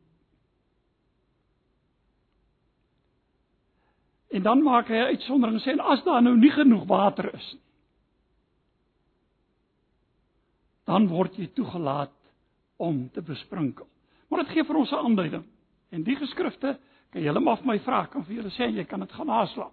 En 4.33 4.43
dan 4.43 4.63
maak 4.65 4.89
hy 4.89 4.97
'n 4.97 5.13
uitsondering 5.13 5.61
sê 5.61 5.73
en 5.73 5.81
as 5.81 6.05
daar 6.05 6.23
nou 6.23 6.37
nie 6.37 6.51
genoeg 6.51 6.87
water 6.89 7.35
is 7.35 7.53
nie, 7.53 7.61
dan 10.85 11.09
word 11.09 11.37
jy 11.37 11.47
toegelaat 11.55 12.15
om 12.77 13.11
te 13.11 13.23
besprinkel. 13.23 13.87
Maar 14.29 14.45
dit 14.45 14.55
gee 14.55 14.65
vir 14.65 14.77
ons 14.77 14.91
'n 14.91 15.05
aanduiding. 15.05 15.45
En 15.91 16.03
die 16.03 16.17
geskrifte, 16.17 16.79
kan 17.11 17.23
julle 17.23 17.41
maar 17.41 17.57
vir 17.57 17.67
my 17.67 17.79
vra, 17.79 18.07
kan 18.07 18.25
vir 18.25 18.37
julle 18.37 18.51
sê 18.51 18.71
jy 18.73 18.85
kan 18.85 19.01
dit 19.01 19.13
gaan 19.13 19.27
naslaan. 19.27 19.71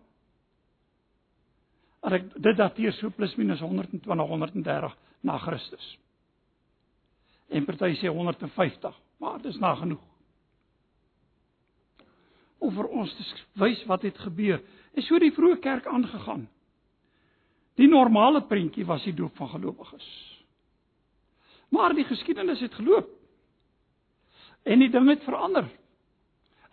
En 2.03 2.13
ek 2.13 2.34
dit 2.34 2.58
dateer 2.58 2.93
so 2.93 3.10
plus 3.10 3.36
minus 3.36 3.60
120 3.60 4.27
130 4.27 4.96
na 5.22 5.38
Christus. 5.38 5.98
En 7.49 7.65
party 7.65 7.95
sê 7.97 8.07
150, 8.07 8.95
maar 9.17 9.41
dis 9.41 9.57
nagenoeg. 9.57 10.01
Om 12.59 12.73
vir 12.75 12.87
ons 12.87 13.13
te 13.15 13.25
wys 13.61 13.81
wat 13.87 14.03
het 14.05 14.17
gebeur. 14.17 14.61
En 14.93 15.05
so 15.05 15.19
die 15.19 15.33
vroeë 15.33 15.59
kerk 15.63 15.87
aangegaan. 15.87 16.47
Die 17.79 17.87
normale 17.87 18.41
prentjie 18.47 18.85
was 18.85 19.05
die 19.07 19.15
doop 19.15 19.37
van 19.39 19.49
gelowiges. 19.53 20.07
Maar 21.71 21.95
die 21.95 22.05
geskiedenis 22.05 22.59
het 22.59 22.75
geloop. 22.75 23.07
En 24.63 24.79
die 24.83 24.89
ding 24.91 25.07
het 25.09 25.23
verander. 25.23 25.69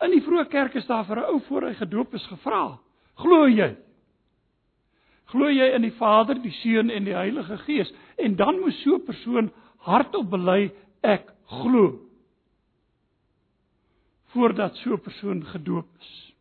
In 0.03 0.13
die 0.13 0.21
vroeë 0.21 0.49
kerk 0.51 0.75
is 0.77 0.85
daar 0.85 1.05
vir 1.05 1.17
'n 1.17 1.29
ou 1.31 1.39
voor 1.47 1.67
hy 1.67 1.73
gedoop 1.73 2.13
is 2.13 2.25
gevra: 2.27 2.79
"Glo 3.15 3.47
jy?" 3.47 3.75
Glo 5.25 5.49
jy 5.49 5.73
in 5.75 5.81
die 5.81 5.95
Vader, 5.97 6.35
die 6.41 6.51
Seun 6.51 6.89
en 6.89 7.03
die 7.03 7.15
Heilige 7.15 7.57
Gees? 7.57 7.93
En 8.15 8.35
dan 8.35 8.59
moet 8.59 8.73
so 8.73 8.95
'n 8.95 9.03
persoon 9.03 9.51
hardop 9.87 10.29
bely 10.31 10.67
ek 11.05 11.29
glo 11.61 11.87
voordat 14.33 14.75
so 14.83 14.93
'n 14.93 15.01
persoon 15.01 15.45
gedoop 15.45 15.87
is. 15.99 16.33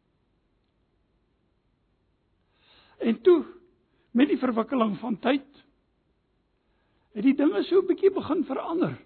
En 2.98 3.20
toe 3.22 3.44
met 4.10 4.28
die 4.28 4.38
verwikkeling 4.38 4.98
van 4.98 5.18
tyd 5.18 5.46
het 7.14 7.24
die 7.24 7.36
dinge 7.36 7.62
so 7.62 7.80
'n 7.80 7.86
bietjie 7.86 8.10
begin 8.10 8.44
verander. 8.44 8.96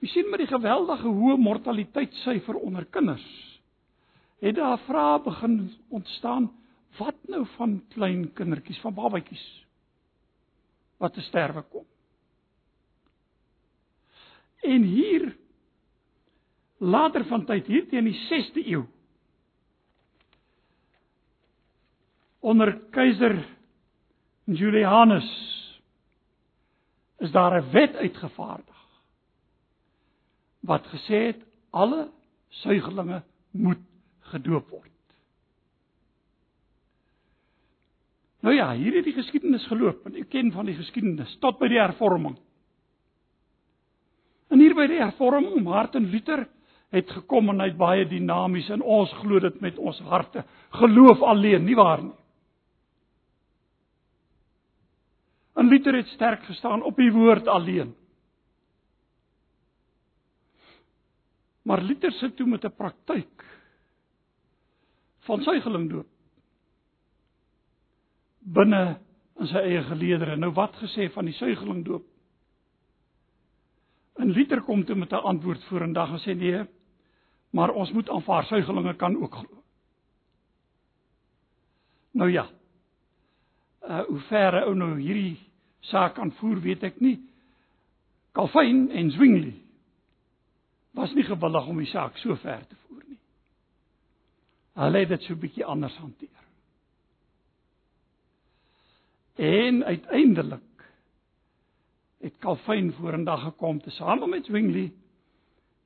Jy 0.00 0.08
sien 0.08 0.30
met 0.30 0.38
die 0.38 0.50
geweldige 0.50 1.08
hoë 1.08 1.36
mortaliteitssyfer 1.36 2.54
onder 2.54 2.84
kinders 2.84 3.54
het 4.44 4.56
daar 4.56 4.78
vrae 4.78 5.22
begin 5.24 5.72
ontstaan 5.88 6.50
wat 6.98 7.16
nou 7.28 7.46
van 7.56 7.82
klein 7.88 8.32
kindertjies 8.32 8.80
van 8.80 8.94
babatjies 8.94 9.44
wat 11.00 11.14
te 11.14 11.20
sterwe 11.20 11.62
kom. 11.62 11.86
En 14.64 14.82
hier 14.82 15.36
later 16.80 17.24
van 17.28 17.44
tyd 17.44 17.66
hier 17.68 17.88
teen 17.88 18.08
die 18.08 18.18
6de 18.28 18.64
eeu 18.64 18.84
onder 22.44 22.74
keiser 22.92 23.38
Julianus 24.44 25.28
is 27.24 27.32
daar 27.32 27.60
'n 27.60 27.70
wet 27.72 27.96
uitgevaardig 27.96 28.80
wat 30.60 30.86
gesê 30.86 31.18
het 31.26 31.44
alle 31.70 32.10
suigelinge 32.48 33.22
moet 33.50 33.80
gedoop 34.20 34.68
word. 34.68 34.90
Nou 38.40 38.54
ja, 38.54 38.74
hier 38.76 38.94
het 38.94 39.04
die 39.04 39.16
geskiedenis 39.16 39.66
geloop, 39.66 40.02
want 40.02 40.16
u 40.16 40.24
ken 40.24 40.52
van 40.52 40.66
die 40.68 40.76
geskiedenis 40.76 41.36
tot 41.40 41.58
by 41.58 41.68
die 41.68 41.80
hervorming. 41.80 42.36
By 44.74 44.86
die 44.90 45.00
hervorming 45.00 45.62
Martin 45.62 46.08
Luther 46.10 46.46
het 46.94 47.10
gekom 47.10 47.50
en 47.52 47.62
hy't 47.62 47.76
baie 47.78 48.06
dinamies 48.10 48.70
en 48.74 48.82
ons 48.82 49.10
glo 49.20 49.40
dit 49.42 49.60
met 49.62 49.78
ons 49.78 49.98
harte. 50.10 50.44
Geloof 50.78 51.22
alleen, 51.22 51.64
nie 51.66 51.76
waar 51.78 52.02
nie. 52.02 52.14
En 55.54 55.70
Luther 55.70 55.94
het 55.94 56.10
sterk 56.14 56.42
gestaan 56.48 56.82
op 56.82 56.96
die 56.98 57.12
woord 57.14 57.46
alleen. 57.48 57.94
Maar 61.62 61.82
Luther 61.82 62.12
sit 62.12 62.36
toe 62.36 62.46
met 62.46 62.64
'n 62.64 62.74
praktyk 62.76 63.44
van 65.24 65.42
suigeling 65.42 65.90
doop 65.90 66.10
binne 68.44 68.98
in 69.40 69.46
sy 69.50 69.62
eie 69.64 69.82
geleedere. 69.88 70.36
Nou 70.36 70.52
wat 70.56 70.76
gesê 70.82 71.08
van 71.14 71.28
die 71.28 71.36
suigeling 71.38 71.84
doop? 71.86 72.04
En 74.14 74.30
Luther 74.30 74.62
kom 74.62 74.84
toe 74.84 74.96
met 74.96 75.12
'n 75.12 75.14
antwoord 75.14 75.64
vorendag 75.64 76.10
en 76.10 76.20
sê 76.20 76.38
nee, 76.38 76.64
maar 77.50 77.70
ons 77.70 77.92
moet 77.92 78.08
aanvaar 78.08 78.44
suigelinge 78.44 78.94
kan 78.94 79.16
ook 79.22 79.34
glo. 79.34 79.62
Nou 82.10 82.30
ja. 82.30 82.48
Uh 83.82 84.04
hoe 84.06 84.20
ver 84.20 84.64
ou 84.64 84.74
nou 84.74 85.00
hierdie 85.00 85.38
saak 85.80 86.14
kan 86.14 86.32
voer, 86.32 86.60
weet 86.60 86.82
ek 86.82 87.00
nie. 87.00 87.18
Calvin 88.32 88.90
en 88.90 89.10
Zwingli 89.10 89.62
was 90.94 91.12
nie 91.14 91.24
gewillig 91.26 91.66
om 91.66 91.78
die 91.78 91.90
saak 91.90 92.16
so 92.22 92.34
ver 92.34 92.66
te 92.66 92.76
voer 92.86 93.02
nie. 93.06 93.18
Hulle 94.74 94.98
het 94.98 95.08
dit 95.08 95.22
so 95.22 95.34
'n 95.34 95.40
bietjie 95.40 95.64
anders 95.64 95.96
hanteer. 95.96 96.42
En 99.34 99.84
uiteindelik 99.84 100.73
het 102.24 102.38
Calvin 102.40 102.92
vorendag 102.96 103.42
gekom 103.42 103.80
te 103.84 103.90
same 103.90 104.26
met 104.26 104.46
Zwingli 104.48 104.86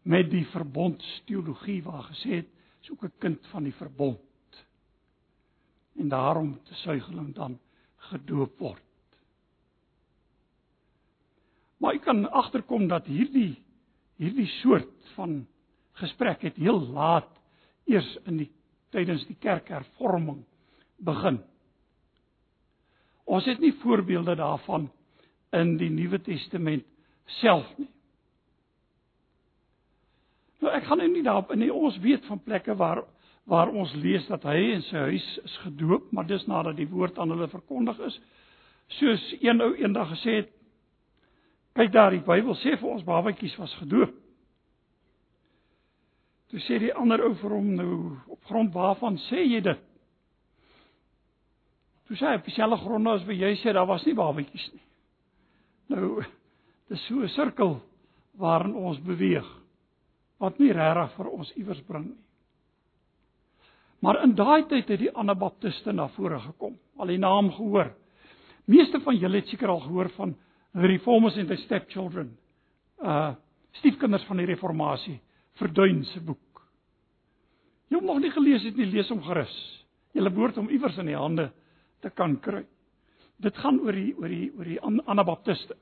met 0.02 0.30
die 0.30 0.46
verbondsteologie 0.46 1.80
waar 1.82 2.04
gesê 2.12 2.38
het 2.40 2.50
is 2.82 2.90
ook 2.90 3.02
'n 3.04 3.12
kind 3.18 3.46
van 3.46 3.62
die 3.62 3.74
verbond. 3.74 4.66
En 5.98 6.08
daarom 6.08 6.60
te 6.62 6.74
suigeling 6.74 7.34
dan 7.34 7.58
gedoop 7.96 8.58
word. 8.58 8.82
Maar 11.76 11.94
ek 11.94 12.02
kan 12.02 12.30
agterkom 12.30 12.88
dat 12.88 13.06
hierdie 13.06 13.62
hierdie 14.16 14.46
soort 14.46 15.10
van 15.14 15.46
gesprek 15.92 16.42
het 16.42 16.56
heel 16.56 16.80
laat 16.80 17.30
eers 17.84 18.18
in 18.24 18.36
die 18.36 18.50
tydens 18.90 19.26
die 19.26 19.36
kerkhervorming 19.38 20.44
begin. 20.96 21.42
Ons 23.24 23.44
het 23.44 23.58
nie 23.58 23.74
voorbeelde 23.74 24.34
daarvan 24.34 24.90
in 25.56 25.76
die 25.80 25.90
Nuwe 25.90 26.20
Testament 26.24 26.84
self 27.40 27.68
nie. 27.78 27.88
Nou 30.58 30.72
ek 30.74 30.88
gaan 30.88 31.00
nou 31.00 31.08
nie 31.12 31.22
daarop 31.22 31.52
in 31.54 31.62
nie. 31.62 31.70
Ons 31.72 31.98
weet 32.02 32.26
van 32.28 32.42
plekke 32.42 32.76
waar 32.78 33.04
waar 33.48 33.70
ons 33.72 33.94
lees 33.96 34.26
dat 34.28 34.42
hy 34.44 34.58
en 34.74 34.82
sy 34.84 35.02
huis 35.08 35.26
is 35.40 35.54
gedoop, 35.62 36.10
maar 36.12 36.26
dis 36.28 36.42
nadat 36.50 36.76
die 36.76 36.88
woord 36.90 37.16
aan 37.16 37.30
hulle 37.32 37.46
verkondig 37.48 37.96
is. 38.04 38.18
Soos 38.98 39.22
een 39.40 39.64
ou 39.64 39.70
eendag 39.80 40.10
gesê 40.10 40.34
het, 40.42 40.50
kyk 41.78 41.94
daar, 41.94 42.12
die 42.12 42.20
Bybel 42.26 42.58
sê 42.60 42.74
vir 42.76 42.90
ons 42.92 43.06
babatjies 43.06 43.56
was 43.56 43.72
gedoop. 43.80 44.12
Toe 46.52 46.60
sê 46.66 46.76
die 46.82 46.92
ander 46.92 47.24
ou 47.24 47.32
vir 47.40 47.54
hom 47.56 47.72
nou 47.78 47.94
op 48.34 48.44
grond 48.50 48.76
waarvan 48.76 49.16
sê 49.30 49.46
jy 49.46 49.62
dit? 49.64 49.80
Toe 52.08 52.20
sê 52.20 52.28
hy 52.28 52.38
op 52.42 52.46
dieselfde 52.48 52.80
gronde 52.84 53.16
as 53.16 53.24
wat 53.28 53.40
jy 53.46 53.54
sê 53.62 53.72
daar 53.76 53.88
was 53.88 54.04
nie 54.04 54.16
babatjies 54.16 54.68
nie. 54.74 54.84
Nou 55.88 56.22
dis 56.88 57.06
so 57.06 57.22
'n 57.22 57.28
sirkel 57.28 57.80
waarin 58.38 58.74
ons 58.74 59.00
beweeg 59.00 59.46
wat 60.38 60.58
nie 60.58 60.72
regtig 60.72 61.16
vir 61.16 61.28
ons 61.28 61.52
iewers 61.56 61.80
bring 61.86 62.04
nie. 62.06 62.22
Maar 64.00 64.22
in 64.22 64.34
daai 64.34 64.66
tyd 64.70 64.88
het 64.88 65.00
die 65.00 65.16
Anabaptiste 65.16 65.92
na 65.92 66.08
vore 66.08 66.38
gekom. 66.40 66.76
Al 66.98 67.06
die 67.06 67.18
naam 67.18 67.50
gehoor. 67.52 67.90
Meeste 68.64 69.00
van 69.00 69.16
julle 69.16 69.40
het 69.40 69.48
seker 69.48 69.68
al 69.68 69.80
gehoor 69.80 70.08
van 70.08 70.36
the 70.72 70.86
Reformers 70.86 71.36
and 71.36 71.48
the 71.48 71.56
Stepchildren. 71.56 72.36
Uh 73.02 73.34
stiefkinders 73.78 74.24
van 74.26 74.36
die 74.40 74.46
Reformatie, 74.46 75.20
Verduin 75.60 76.00
se 76.04 76.20
boek. 76.20 76.62
Jy 77.88 78.00
nog 78.02 78.18
nie 78.18 78.30
gelees 78.30 78.64
het 78.64 78.76
nie, 78.76 78.88
lees 78.90 79.08
hom 79.12 79.20
gerus. 79.22 79.52
Jy 80.16 80.24
behoort 80.30 80.56
hom 80.58 80.70
iewers 80.72 80.96
in 80.98 81.06
die 81.06 81.16
hande 81.16 81.50
te 82.02 82.10
kan 82.10 82.34
kry. 82.42 82.64
Dit 83.38 83.56
gaan 83.56 83.80
oor 83.80 83.94
die 83.94 84.14
oor 84.18 84.32
die 84.32 84.48
oor 84.56 84.66
die 84.66 84.80
Anabaptiste 84.82 85.76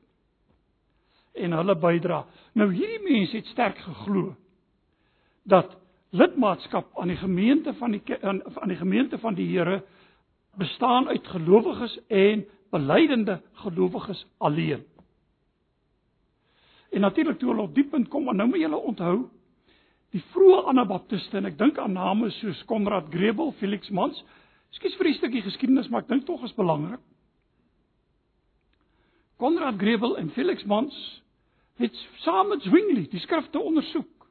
en 1.36 1.52
hulle 1.52 1.76
bydra. 1.76 2.22
Nou 2.56 2.70
hierdie 2.72 3.02
mense 3.04 3.36
het 3.36 3.48
sterk 3.52 3.78
geglo 3.84 4.34
dat 5.44 5.76
lidmaatskap 6.16 6.96
aan 6.98 7.12
die 7.12 7.20
gemeente 7.20 7.74
van 7.78 7.96
die 7.96 8.02
aan, 8.22 8.42
aan 8.60 8.72
die 8.72 8.80
gemeente 8.80 9.18
van 9.18 9.34
die 9.34 9.48
Here 9.50 9.82
bestaan 10.56 11.08
uit 11.08 11.26
gelowiges 11.26 11.98
en 12.08 12.44
belydende 12.70 13.40
gelowiges 13.52 14.26
alleen. 14.38 14.84
En 16.90 17.00
natuurlik 17.00 17.38
toe 17.38 17.48
hulle 17.48 17.62
op 17.62 17.74
diep 17.74 17.90
punt 17.90 18.08
kom, 18.08 18.28
en 18.28 18.36
nou 18.36 18.48
moet 18.48 18.60
julle 18.60 18.76
onthou, 18.76 19.16
die 20.14 20.22
vroeë 20.32 20.62
Anabaptiste 20.72 21.36
en 21.36 21.50
ek 21.50 21.58
dink 21.58 21.78
aan 21.78 21.92
name 21.92 22.30
soos 22.38 22.62
Konrad 22.70 23.10
Grebel, 23.12 23.52
Felix 23.60 23.90
Mans. 23.90 24.22
Ekskuus 24.72 24.96
vir 24.96 25.10
die 25.10 25.16
stukkie 25.18 25.42
geskiedenis, 25.44 25.90
maar 25.92 26.06
ek 26.06 26.14
dink 26.14 26.24
tog 26.28 26.44
is 26.46 26.54
belangrik. 26.56 27.02
Konrad 29.36 29.78
Grebel 29.78 30.16
en 30.16 30.30
Felix 30.30 30.64
Mans 30.64 31.22
het 31.76 31.94
saam 32.24 32.48
met 32.48 32.62
Zwingli 32.62 33.08
die 33.08 33.20
skrifte 33.20 33.60
ondersoek. 33.60 34.28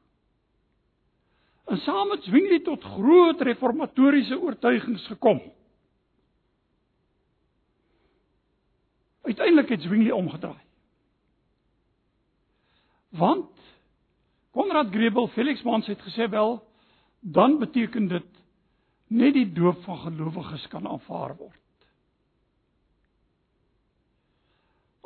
En 1.64 1.78
saam 1.78 2.08
met 2.08 2.22
Zwingli 2.22 2.62
tot 2.62 2.82
groot 2.82 3.40
reformatoriese 3.40 4.40
oortuigings 4.40 5.06
gekom. 5.06 5.42
Uiteindelik 9.22 9.68
het 9.68 9.82
Zwingli 9.82 10.12
omgedraai. 10.12 10.62
Want 13.08 13.50
Konrad 14.50 14.90
Grebel, 14.90 15.28
Felix 15.28 15.62
Mans 15.62 15.86
het 15.86 16.00
gesê 16.00 16.28
wel, 16.30 16.62
dan 17.20 17.58
beteken 17.58 18.08
dit 18.08 18.26
net 19.06 19.32
die 19.32 19.52
doop 19.52 19.82
van 19.84 19.98
gelowiges 19.98 20.66
kan 20.68 20.86
aanvaar 20.88 21.36
word. 21.36 21.65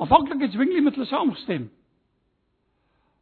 Aanvanklik 0.00 0.40
het 0.40 0.52
Zwingli 0.52 0.80
met 0.80 0.94
hulle 0.96 1.06
saamgestem. 1.06 1.68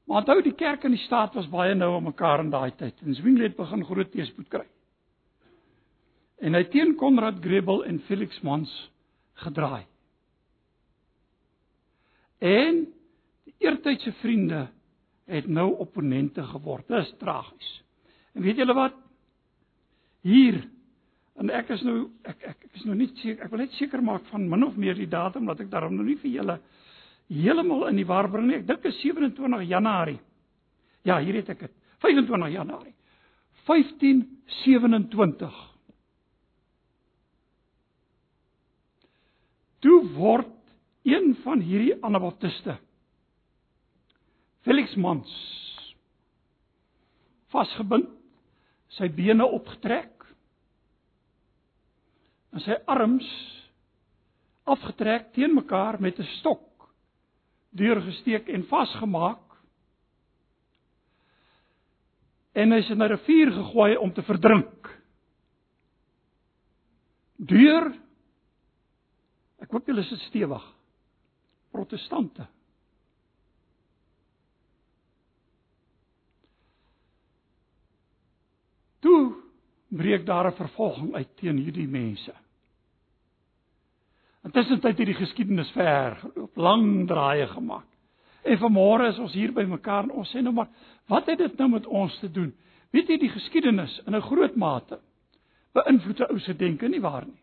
Maar 0.06 0.22
onthou 0.22 0.42
die 0.42 0.54
kerk 0.54 0.84
en 0.86 0.94
die 0.94 1.02
staat 1.04 1.34
was 1.34 1.48
baie 1.50 1.74
nou 1.74 1.90
aan 1.96 2.06
mekaar 2.06 2.40
in 2.44 2.52
daai 2.54 2.70
tyd. 2.78 3.00
En 3.02 3.14
Zwingli 3.18 3.48
het 3.48 3.56
begin 3.58 3.84
groot 3.84 4.12
teëspoed 4.12 4.48
kry. 4.48 4.64
En 6.38 6.54
hy 6.54 6.62
teen 6.70 6.94
Konrad 6.96 7.42
Grebel 7.42 7.82
en 7.84 7.98
Felix 8.06 8.38
Mans 8.46 8.70
gedraai. 9.42 9.84
En 12.38 12.84
die 13.48 13.54
eertydse 13.66 14.14
vriende 14.22 14.68
het 15.26 15.50
nou 15.50 15.72
opponente 15.82 16.44
geword. 16.54 16.86
Dis 16.88 17.10
tragies. 17.18 17.72
En 18.32 18.46
weet 18.46 18.62
julle 18.62 18.74
wat? 18.78 18.94
Hier 20.22 20.62
en 21.38 21.50
ek 21.54 21.70
is 21.76 21.82
nou 21.86 21.98
ek 22.26 22.42
ek, 22.52 22.58
ek 22.66 22.80
is 22.80 22.84
nou 22.88 22.96
nie 22.98 23.08
seker 23.20 23.44
ek 23.44 23.52
wil 23.52 23.62
net 23.62 23.76
seker 23.78 24.02
maak 24.02 24.26
van 24.32 24.48
min 24.50 24.66
of 24.66 24.76
meer 24.76 24.98
die 24.98 25.10
datum 25.10 25.46
dat 25.50 25.60
ek 25.62 25.70
daarom 25.70 25.94
nou 25.96 26.06
nie 26.06 26.18
vir 26.22 26.32
julle 26.40 26.58
heeltemal 27.28 27.88
in 27.90 27.98
die 28.00 28.08
war 28.08 28.28
bring 28.32 28.48
nie. 28.48 28.58
Ek 28.62 28.66
dink 28.68 28.84
is 28.88 29.00
27 29.02 29.68
Januarie. 29.68 30.20
Ja, 31.06 31.18
hier 31.20 31.36
het 31.38 31.50
ek 31.52 31.66
dit. 31.66 31.74
25 32.00 32.52
Januarie. 32.54 32.94
1527. 33.68 35.58
Toe 39.84 39.98
word 40.16 40.54
een 41.06 41.36
van 41.44 41.60
hierdie 41.62 41.94
anabaptiste 42.04 42.78
Felix 44.66 44.96
Mans 45.00 45.30
vasgebind, 47.48 48.10
sy 48.98 49.08
bene 49.14 49.46
opgetrek 49.46 50.17
en 52.52 52.60
sy 52.60 52.76
arms 52.86 53.28
afgetrek 54.68 55.32
teen 55.32 55.54
mekaar 55.54 56.00
met 56.00 56.18
'n 56.18 56.28
stok 56.38 56.88
deurgesteek 57.70 58.48
en 58.48 58.66
vasgemaak. 58.66 59.44
En 62.54 62.72
is 62.72 62.90
in 62.90 63.02
'n 63.02 63.08
rivier 63.08 63.52
gegooi 63.52 63.96
om 63.96 64.12
te 64.12 64.22
verdrink. 64.22 65.00
Deur 67.36 68.08
Ek 69.68 69.74
hoop 69.74 69.88
julle 69.90 70.00
is 70.00 70.22
stewig. 70.28 70.64
Protestante. 71.74 72.46
Toe 79.04 79.18
breek 79.88 80.26
daar 80.26 80.46
'n 80.46 80.56
vervolging 80.56 81.14
uit 81.14 81.36
teen 81.36 81.56
hierdie 81.56 81.88
mense. 81.88 82.34
Intussen 84.44 84.80
het 84.80 84.96
hierdie 84.96 85.14
geskiedenis 85.14 85.70
ver 85.70 86.16
geloop, 86.16 86.56
lang 86.56 87.06
draaie 87.06 87.46
gemaak. 87.46 87.86
En 88.42 88.58
vanmôre 88.58 89.08
is 89.08 89.18
ons 89.18 89.32
hier 89.32 89.52
by 89.52 89.62
mekaar 89.62 90.02
en 90.02 90.10
ons 90.10 90.30
sê 90.30 90.40
nou 90.42 90.54
maar, 90.54 90.68
wat 91.06 91.26
het 91.26 91.38
dit 91.38 91.58
nou 91.58 91.68
met 91.70 91.86
ons 91.86 92.18
te 92.18 92.30
doen? 92.30 92.54
Weet 92.90 93.08
jy 93.08 93.18
die 93.18 93.32
geskiedenis 93.34 94.00
in 94.06 94.14
'n 94.14 94.20
groot 94.20 94.56
mate 94.56 95.00
beïnvloed 95.74 96.20
'n 96.20 96.30
ou 96.32 96.38
se 96.38 96.56
denke 96.56 96.88
nie 96.88 97.00
waar 97.00 97.26
nie? 97.26 97.40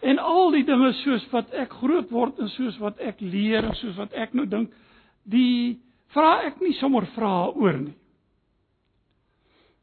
En 0.00 0.18
al 0.18 0.50
die 0.50 0.64
dinge 0.64 0.92
soos 0.92 1.30
wat 1.30 1.50
ek 1.50 1.72
groot 1.72 2.10
word 2.10 2.38
en 2.38 2.48
soos 2.48 2.78
wat 2.78 2.98
ek 2.98 3.20
leer 3.20 3.64
en 3.64 3.74
soos 3.74 3.96
wat 3.96 4.12
ek 4.12 4.34
nou 4.34 4.46
dink, 4.46 4.72
die 5.24 5.80
vra 6.14 6.42
ek 6.46 6.60
nie 6.60 6.72
sommer 6.72 7.06
vra 7.16 7.48
oor 7.48 7.78
nie. 7.78 7.96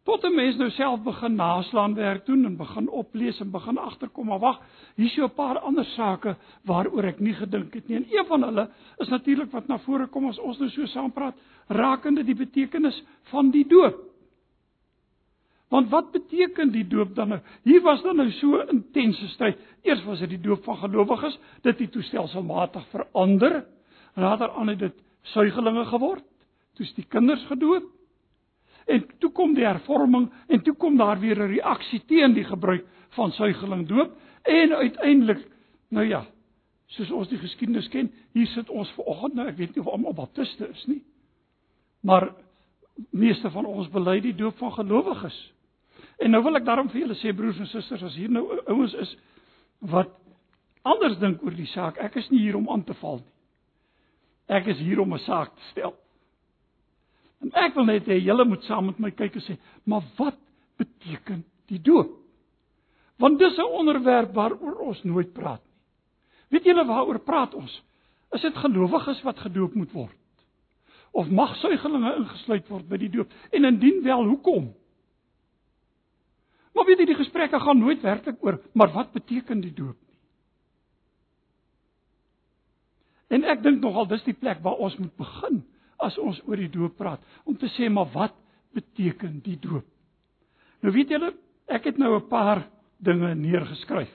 Tot 0.03 0.23
'n 0.23 0.35
mens 0.35 0.57
nou 0.59 0.69
self 0.69 1.03
begin 1.03 1.35
naslaan 1.35 1.93
werk 1.95 2.25
doen 2.25 2.45
en 2.45 2.57
begin 2.57 2.89
oplees 2.89 3.39
en 3.39 3.51
begin 3.51 3.77
agterkom, 3.77 4.25
maar 4.25 4.39
wag, 4.39 4.59
hier 4.95 5.05
is 5.05 5.13
so 5.13 5.23
'n 5.23 5.33
paar 5.33 5.59
ander 5.59 5.85
sake 5.85 6.35
waaroor 6.63 7.03
ek 7.03 7.19
nie 7.19 7.33
gedink 7.33 7.73
het 7.73 7.87
nie. 7.87 7.95
En 7.97 8.05
een 8.09 8.25
van 8.25 8.43
hulle 8.43 8.69
is 8.97 9.07
natuurlik 9.07 9.51
wat 9.51 9.67
na 9.67 9.79
vore 9.79 10.07
kom 10.07 10.27
as 10.27 10.39
ons 10.39 10.59
nou 10.59 10.69
so 10.69 10.85
saam 10.85 11.11
praat, 11.11 11.35
rakende 11.67 12.23
die 12.23 12.35
betekenis 12.35 13.03
van 13.23 13.51
die 13.51 13.67
doop. 13.67 14.13
Want 15.69 15.89
wat 15.89 16.11
beteken 16.11 16.71
die 16.71 16.87
doop 16.87 17.15
dan 17.15 17.27
nou? 17.27 17.39
Hier 17.63 17.81
was 17.81 18.01
dan 18.01 18.15
nou 18.15 18.31
so 18.31 18.57
'n 18.57 18.69
intense 18.69 19.27
stryd. 19.27 19.57
Eers 19.83 20.03
was 20.03 20.19
dit 20.19 20.29
die 20.29 20.41
doop 20.41 20.63
van 20.63 20.77
gelowiges, 20.77 21.39
dit 21.61 21.79
het 21.79 21.91
toestelselmatig 21.91 22.85
verander. 22.87 23.65
Later 24.15 24.49
aan 24.49 24.67
het 24.67 24.79
dit 24.79 24.93
suigelinge 25.21 25.85
geword. 25.85 26.23
Toe's 26.73 26.93
die 26.93 27.05
kinders 27.09 27.45
gedoop. 27.45 27.83
En 28.85 29.05
toe 29.19 29.31
kom 29.31 29.53
die 29.53 29.65
hervorming 29.65 30.29
en 30.47 30.61
toe 30.63 30.75
kom 30.75 30.97
daar 30.97 31.19
weer 31.19 31.39
'n 31.39 31.53
reaksie 31.55 32.01
teen 32.05 32.33
die 32.33 32.43
gebruik 32.43 32.85
van 33.09 33.31
suigelingdoop 33.31 34.11
en 34.43 34.73
uiteindelik 34.73 35.47
nou 35.89 36.05
ja, 36.07 36.25
soos 36.85 37.11
ons 37.11 37.29
die 37.29 37.37
geskiedenis 37.37 37.87
ken, 37.89 38.11
hier 38.33 38.47
sit 38.47 38.69
ons 38.69 38.91
vanoggend 38.97 39.33
nou, 39.33 39.47
ek 39.47 39.57
weet 39.57 39.75
nie 39.75 39.83
of 39.83 39.91
almal 39.93 40.13
baptiste 40.13 40.67
is 40.67 40.85
nie. 40.85 41.01
Maar 42.01 42.33
meeste 43.09 43.49
van 43.49 43.65
ons 43.65 43.89
bely 43.89 44.19
die 44.19 44.35
doop 44.35 44.57
van 44.57 44.73
gelowiges. 44.73 45.37
En 46.17 46.31
nou 46.31 46.43
wil 46.43 46.59
ek 46.59 46.65
daarom 46.65 46.89
vir 46.89 46.99
julle 46.99 47.15
sê 47.15 47.33
broers 47.35 47.59
en 47.59 47.67
susters, 47.67 48.03
as 48.03 48.15
hier 48.15 48.29
nou 48.29 48.45
ouens 48.67 48.93
is 48.93 49.15
wat 49.79 50.11
anders 50.83 51.17
dink 51.19 51.41
oor 51.43 51.55
die 51.55 51.69
saak, 51.71 51.97
ek 51.97 52.15
is 52.15 52.29
nie 52.29 52.39
hier 52.39 52.57
om 52.59 52.69
aan 52.69 52.83
te 52.83 52.93
val 53.01 53.17
nie. 53.17 53.31
Ek 54.51 54.67
is 54.67 54.77
hier 54.77 54.99
om 54.99 55.13
'n 55.13 55.19
saak 55.19 55.55
te 55.55 55.61
stel. 55.71 55.95
En 57.43 57.51
ek 57.65 57.75
wil 57.75 57.87
net 57.89 58.07
hê 58.07 58.19
julle 58.23 58.45
moet 58.47 58.63
saam 58.67 58.87
met 58.87 58.99
my 59.03 59.11
kyk 59.11 59.35
en 59.39 59.45
sê, 59.45 59.57
maar 59.89 60.03
wat 60.17 60.39
beteken 60.79 61.43
die 61.71 61.81
doop? 61.83 62.11
Want 63.19 63.39
dis 63.39 63.57
'n 63.57 63.75
onderwerp 63.79 64.33
waaroor 64.33 64.79
ons 64.89 65.03
nooit 65.03 65.33
praat 65.33 65.61
nie. 65.63 65.73
Weet 66.49 66.63
julle 66.63 66.85
waaroor 66.85 67.19
praat 67.19 67.53
ons? 67.53 67.83
Is 68.31 68.41
dit 68.41 68.55
gelowiges 68.55 69.21
wat 69.21 69.39
gedoop 69.39 69.73
moet 69.73 69.91
word? 69.91 70.17
Of 71.11 71.29
mag 71.29 71.55
suigelinge 71.55 72.15
ingesluit 72.15 72.67
word 72.67 72.87
by 72.89 72.97
die 72.97 73.09
doop? 73.09 73.31
En 73.51 73.65
indien 73.65 74.03
wel, 74.03 74.25
hoekom? 74.25 74.73
Maar 76.73 76.85
weet 76.85 77.03
jy 77.03 77.05
die 77.05 77.19
gesprekke 77.19 77.59
gaan 77.59 77.79
nooit 77.79 78.01
werklik 78.01 78.41
oor 78.41 78.61
maar 78.73 78.91
wat 78.93 79.11
beteken 79.13 79.61
die 79.61 79.73
doop 79.73 79.97
nie. 80.09 80.19
En 83.27 83.43
ek 83.43 83.61
dink 83.63 83.81
nogal 83.81 84.07
dis 84.09 84.23
die 84.23 84.37
plek 84.37 84.61
waar 84.65 84.81
ons 84.81 84.97
moet 84.97 85.13
begin 85.17 85.61
as 86.03 86.17
ons 86.17 86.41
oor 86.47 86.59
die 86.59 86.71
doop 86.71 86.97
praat 86.97 87.21
om 87.45 87.57
te 87.57 87.69
sê 87.77 87.89
maar 87.89 88.11
wat 88.13 88.35
beteken 88.73 89.39
die 89.45 89.57
doop? 89.61 89.85
Nou 90.83 90.91
weet 90.93 91.13
julle, 91.13 91.33
ek 91.67 91.85
het 91.85 91.97
nou 91.97 92.15
'n 92.15 92.27
paar 92.27 92.67
dinge 92.99 93.35
neergeskryf. 93.35 94.11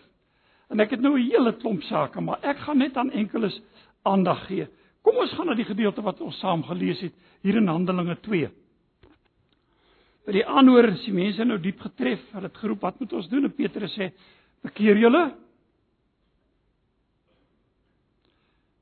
En 0.71 0.81
ek 0.81 0.91
het 0.91 1.01
nou 1.01 1.17
'n 1.19 1.31
hele 1.31 1.53
klomp 1.57 1.83
sake, 1.83 2.21
maar 2.21 2.39
ek 2.43 2.59
gaan 2.59 2.79
net 2.79 2.97
aan 2.97 3.11
enkeles 3.11 3.61
aandag 4.05 4.47
gee. 4.47 4.69
Kom 5.03 5.17
ons 5.17 5.33
gaan 5.33 5.47
na 5.47 5.55
die 5.55 5.65
gedeelte 5.65 6.03
wat 6.03 6.21
ons 6.21 6.39
saam 6.39 6.63
gelees 6.63 7.01
het 7.01 7.15
hier 7.43 7.57
in 7.57 7.69
Handelinge 7.69 8.17
2. 8.21 8.51
By 10.27 10.33
die 10.33 10.47
aanhoor 10.47 10.91
is 10.93 11.05
die 11.05 11.13
mense 11.13 11.45
nou 11.45 11.59
diep 11.59 11.81
getref. 11.81 12.21
Hulle 12.33 12.51
het 12.51 12.57
geroep, 12.57 12.81
"Wat 12.81 13.01
moet 13.01 13.13
ons 13.13 13.29
doen?" 13.29 13.45
En 13.45 13.55
Petrus 13.55 13.97
sê, 13.97 14.13
"Bekeer 14.63 14.99
julle. 14.99 15.35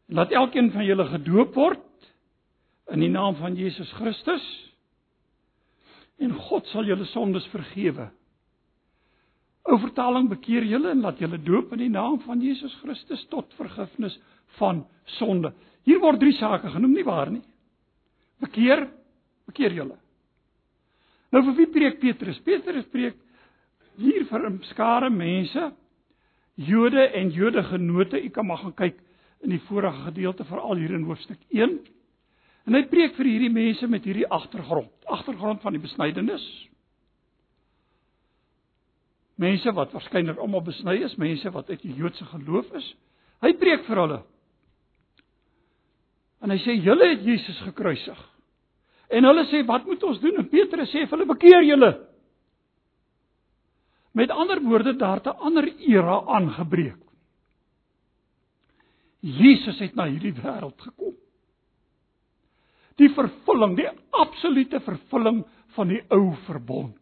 Laat 0.08 0.30
elkeen 0.30 0.72
van 0.72 0.84
julle 0.84 1.04
gedoop 1.04 1.54
word 1.54 1.85
in 2.92 3.00
die 3.00 3.10
naam 3.10 3.36
van 3.36 3.56
Jesus 3.58 3.90
Christus 3.98 4.44
en 6.18 6.32
God 6.32 6.66
sal 6.72 6.84
julle 6.88 7.04
sondes 7.12 7.46
vergewe." 7.52 8.10
Ou 9.66 9.78
vertaling 9.82 10.28
bekeer 10.30 10.62
julle 10.62 10.92
en 10.94 11.02
laat 11.02 11.18
julle 11.18 11.38
doop 11.42 11.72
in 11.74 11.82
die 11.82 11.90
naam 11.90 12.20
van 12.22 12.42
Jesus 12.42 12.74
Christus 12.82 13.24
tot 13.32 13.50
vergifnis 13.58 14.14
van 14.60 14.84
sonde. 15.18 15.52
Hier 15.86 15.98
word 16.02 16.20
drie 16.22 16.34
sake 16.38 16.70
genoem, 16.70 16.94
nie 16.94 17.06
waar 17.06 17.30
nie? 17.30 17.42
Bekeer, 18.42 18.86
bekeer 19.46 19.74
julle. 19.74 19.96
Nou 21.34 21.42
vir 21.48 21.56
wie 21.58 21.66
preek 21.72 21.98
Petrus? 22.00 22.38
Petrus 22.46 22.86
preek 22.92 23.18
hier 23.98 24.24
vir 24.28 24.46
'n 24.46 24.62
skare 24.70 25.10
mense, 25.10 25.72
Jode 26.56 27.12
en 27.12 27.30
Jode 27.30 27.62
genote. 27.62 28.22
U 28.24 28.28
kan 28.28 28.46
maar 28.46 28.58
gaan 28.58 28.74
kyk 28.74 28.96
in 29.42 29.50
die 29.50 29.60
vorige 29.68 30.04
gedeelte 30.08 30.44
veral 30.44 30.76
hier 30.76 30.94
in 30.94 31.04
hoofstuk 31.04 31.38
1. 31.50 31.80
En 32.66 32.74
hy 32.74 32.82
preek 32.90 33.14
vir 33.14 33.28
hierdie 33.30 33.52
mense 33.52 33.86
met 33.86 34.06
hierdie 34.06 34.26
agtergrond, 34.26 34.90
agtergrond 35.06 35.62
van 35.62 35.76
die 35.76 35.82
besnydenis. 35.82 36.44
Mense 39.38 39.70
wat 39.76 39.92
waarskynlik 39.94 40.40
almal 40.42 40.64
besny 40.66 40.96
is, 41.06 41.14
mense 41.20 41.52
wat 41.54 41.70
uit 41.70 41.82
die 41.84 41.94
Joodse 41.94 42.24
geloof 42.32 42.72
is. 42.78 42.88
Hy 43.44 43.52
preek 43.60 43.84
vir 43.86 44.00
hulle. 44.02 44.18
En 46.42 46.52
hy 46.52 46.58
sê 46.64 46.74
julle 46.80 47.12
het 47.12 47.24
Jesus 47.24 47.58
gekruisig. 47.68 48.18
En 49.14 49.28
hulle 49.28 49.44
sê 49.52 49.62
wat 49.68 49.86
moet 49.86 50.02
ons 50.08 50.18
doen? 50.22 50.40
En 50.40 50.48
Petrus 50.50 50.90
sê 50.90 51.04
vir 51.04 51.14
hulle 51.14 51.28
bekeer 51.28 51.66
julle. 51.68 51.92
Met 54.16 54.32
ander 54.32 54.62
woorde 54.64 54.96
daar 54.96 55.20
'n 55.20 55.38
ander 55.38 55.68
era 55.78 56.22
aangebreek. 56.26 57.02
Jesus 59.20 59.78
het 59.78 59.94
na 59.94 60.06
hierdie 60.06 60.32
wêreld 60.32 60.80
gekom. 60.80 61.14
Die 62.96 63.10
vervulling, 63.12 63.76
die 63.76 63.88
absolute 64.10 64.80
vervulling 64.80 65.42
van 65.76 65.88
die 65.88 66.00
ou 66.08 66.34
verbond. 66.46 66.96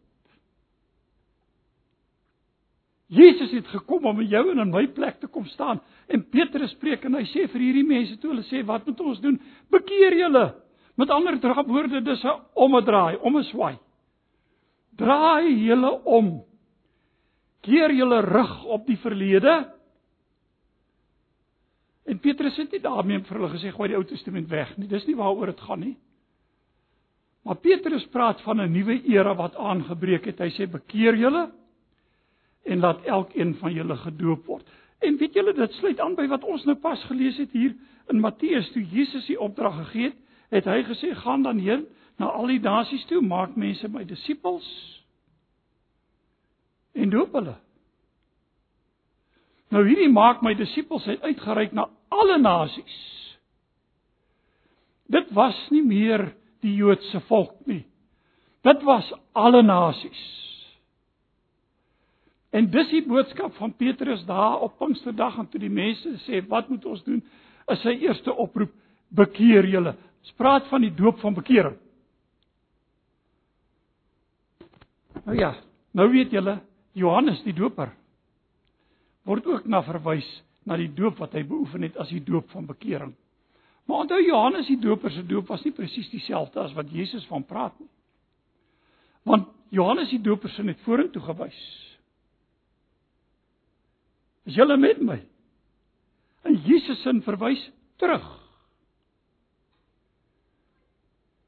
Jesus 3.07 3.51
het 3.53 3.67
gekom 3.69 4.05
om 4.09 4.19
in 4.19 4.31
jou 4.31 4.43
en 4.51 4.63
in 4.63 4.71
my 4.73 4.87
plek 4.95 5.19
te 5.21 5.27
kom 5.27 5.45
staan. 5.45 5.79
En 6.09 6.23
Petrus 6.29 6.73
spreek 6.73 7.05
en 7.05 7.19
hy 7.19 7.23
sê 7.29 7.45
vir 7.51 7.61
hierdie 7.61 7.85
mense 7.85 8.17
toe 8.19 8.31
hulle 8.33 8.45
sê 8.49 8.63
wat 8.65 8.85
moet 8.87 9.03
ons 9.05 9.21
doen? 9.21 9.37
Bekeer 9.71 10.17
julle. 10.17 10.45
Met 10.97 11.11
ander 11.11 11.37
woorde 11.67 12.01
dis 12.01 12.23
'n 12.23 12.41
omdraai, 12.53 13.17
om 13.21 13.37
'n 13.37 13.43
swaai. 13.43 13.77
Draai 14.95 15.53
julle 15.67 15.91
om. 16.03 16.43
Keer 17.61 17.91
julle 17.91 18.21
rug 18.21 18.63
op 18.65 18.87
die 18.87 18.97
verlede. 18.97 19.74
En 22.15 22.21
Petrus 22.23 22.55
het 22.55 22.71
nie 22.71 22.79
daarmee 22.79 23.19
vir 23.27 23.35
hulle 23.35 23.51
gesê 23.51 23.73
gooi 23.75 23.89
die 23.91 23.97
Ou 23.97 24.05
Testament 24.07 24.47
weg 24.47 24.69
nie. 24.79 24.87
Dis 24.87 25.03
nie 25.03 25.17
waaroor 25.19 25.49
dit 25.51 25.63
gaan 25.67 25.81
nie. 25.83 25.97
Maar 27.43 27.57
Petrus 27.59 28.05
praat 28.13 28.39
van 28.45 28.61
'n 28.61 28.71
nuwe 28.71 29.01
era 29.03 29.35
wat 29.35 29.55
aangebreek 29.55 30.25
het. 30.25 30.39
Hy 30.39 30.49
sê 30.55 30.71
bekeer 30.71 31.15
julle 31.15 31.51
en 32.63 32.79
laat 32.79 33.03
elkeen 33.03 33.55
van 33.55 33.73
julle 33.73 33.95
gedoop 33.95 34.45
word. 34.45 34.65
En 35.01 35.17
weet 35.17 35.33
julle 35.33 35.53
dit 35.53 35.73
sluit 35.73 35.99
aan 35.99 36.15
by 36.15 36.27
wat 36.27 36.43
ons 36.43 36.63
nou 36.65 36.75
pas 36.75 37.03
gelees 37.03 37.37
het 37.37 37.51
hier 37.51 37.75
in 38.09 38.19
Matteus 38.19 38.71
toe 38.71 38.83
Jesus 38.83 39.25
die 39.25 39.39
opdrag 39.39 39.75
gegee 39.75 40.03
het, 40.03 40.15
het 40.49 40.65
hy 40.65 40.83
gesê 40.83 41.15
gaan 41.15 41.43
dan 41.43 41.57
heen 41.57 41.85
na 42.17 42.25
al 42.25 42.47
die 42.47 42.59
nasies 42.59 43.05
toe, 43.05 43.21
maak 43.21 43.55
mense 43.55 43.87
my 43.87 44.03
disippels 44.03 45.03
en 46.93 47.09
doop 47.09 47.33
hulle. 47.33 47.57
Nou 49.69 49.83
hierdie 49.87 50.09
maak 50.09 50.41
my 50.41 50.53
disippels 50.53 51.05
het 51.05 51.21
uitgereik 51.21 51.73
na 51.73 51.89
alle 52.15 52.37
nasies. 52.41 53.01
Dit 55.11 55.29
was 55.37 55.57
nie 55.73 55.83
meer 55.85 56.31
die 56.65 56.73
Joodse 56.79 57.21
volk 57.29 57.59
nie. 57.69 57.83
Dit 58.65 58.81
was 58.87 59.11
alle 59.37 59.61
nasies. 59.63 60.23
En 62.55 62.69
dis 62.71 62.89
die 62.93 63.03
boodskap 63.05 63.53
van 63.59 63.73
Petrus 63.75 64.23
daar 64.25 64.63
op 64.65 64.77
Pinksterdag 64.79 65.37
en 65.41 65.49
toe 65.51 65.59
die 65.61 65.71
mense 65.71 66.15
sê 66.23 66.39
wat 66.49 66.69
moet 66.71 66.85
ons 66.87 67.03
doen? 67.05 67.19
Is 67.69 67.81
sy 67.83 67.97
eerste 68.05 68.33
oproep: 68.33 68.71
bekeer 69.09 69.67
julle. 69.69 69.95
Spraak 70.31 70.69
van 70.71 70.81
die 70.81 70.93
doop 70.95 71.19
van 71.21 71.35
bekering. 71.35 71.75
Nou 75.25 75.37
ja, 75.37 75.51
nou 75.93 76.07
weet 76.11 76.33
julle, 76.33 76.59
Johannes 76.95 77.43
die 77.43 77.53
Doper 77.53 77.91
word 79.25 79.47
ook 79.49 79.65
na 79.65 79.81
verwys 79.85 80.27
na 80.65 80.77
die 80.77 80.89
doop 80.93 81.19
wat 81.21 81.35
hy 81.37 81.43
beoefen 81.45 81.85
het 81.85 81.97
as 82.01 82.09
die 82.09 82.23
doop 82.25 82.49
van 82.53 82.65
bekering. 82.65 83.13
Maar 83.85 84.05
onthou 84.05 84.21
Johannes 84.21 84.67
die 84.67 84.79
Doper 84.81 85.11
se 85.13 85.25
doop 85.25 85.47
was 85.47 85.63
nie 85.63 85.73
presies 85.73 86.09
dieselfde 86.09 86.59
as 86.59 86.73
wat 86.73 86.89
Jesus 86.89 87.25
van 87.29 87.45
praat 87.45 87.75
nie. 87.79 87.89
Want 89.25 89.49
Johannes 89.69 90.09
die 90.09 90.21
Doper 90.21 90.49
se 90.49 90.65
het 90.65 90.81
vorentoe 90.85 91.21
gewys. 91.21 91.59
Is 94.45 94.57
julle 94.57 94.77
met 94.77 95.01
my? 95.01 95.19
En 96.45 96.57
Jesus 96.65 97.01
se 97.01 97.13
verwys 97.25 97.61
terug. 98.01 98.25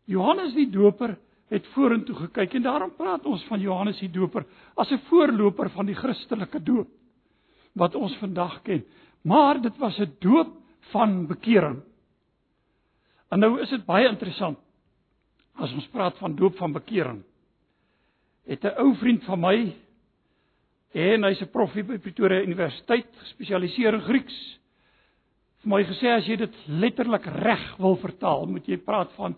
Johannes 0.06 0.54
die 0.54 0.70
Doper 0.70 1.18
het 1.50 1.66
vorentoe 1.74 2.16
gekyk 2.16 2.54
en 2.60 2.66
daarom 2.66 2.94
praat 2.96 3.26
ons 3.26 3.44
van 3.50 3.60
Johannes 3.60 4.00
die 4.00 4.12
Doper 4.12 4.46
as 4.76 4.92
'n 4.92 5.02
voorloper 5.10 5.70
van 5.70 5.86
die 5.86 5.96
Christelike 5.96 6.64
doop 6.64 6.90
wat 7.74 7.96
ons 7.96 8.16
vandag 8.18 8.62
ken. 8.62 8.84
Maar 9.22 9.62
dit 9.62 9.78
was 9.78 9.98
'n 10.00 10.16
doop 10.20 10.54
van 10.92 11.28
bekering. 11.28 11.82
En 13.30 13.40
nou 13.40 13.62
is 13.62 13.70
dit 13.70 13.86
baie 13.86 14.08
interessant 14.08 14.58
as 15.58 15.74
ons 15.74 15.88
praat 15.88 16.18
van 16.18 16.36
doop 16.36 16.58
van 16.58 16.72
bekering. 16.72 17.24
Het 18.46 18.64
'n 18.64 18.78
ou 18.78 18.96
vriend 18.96 19.24
van 19.24 19.40
my 19.40 19.76
en 20.92 21.24
hy's 21.24 21.42
'n 21.42 21.52
prof 21.52 21.74
by 21.74 21.98
Pretoria 21.98 22.42
Universiteit, 22.42 23.08
gespesialiseer 23.18 23.94
in 23.94 24.02
Grieks. 24.02 24.60
Vir 25.62 25.70
my 25.70 25.84
gesê 25.84 26.08
as 26.08 26.26
jy 26.28 26.36
dit 26.36 26.56
letterlik 26.68 27.26
reg 27.26 27.78
wil 27.78 27.96
vertaal, 27.96 28.46
moet 28.46 28.68
jy 28.68 28.78
praat 28.78 29.12
van 29.14 29.36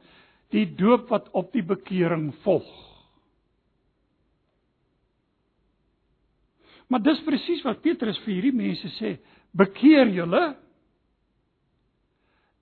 die 0.50 0.65
doop 0.76 1.10
wat 1.10 1.30
op 1.32 1.52
die 1.54 1.63
bekering 1.63 2.34
volg. 2.44 2.89
Maar 6.89 7.02
dis 7.02 7.22
presies 7.22 7.62
wat 7.63 7.82
Petrus 7.82 8.18
vir 8.26 8.34
hierdie 8.34 8.56
mense 8.56 8.89
sê: 8.98 9.18
Bekeer 9.52 10.08
julle 10.14 10.44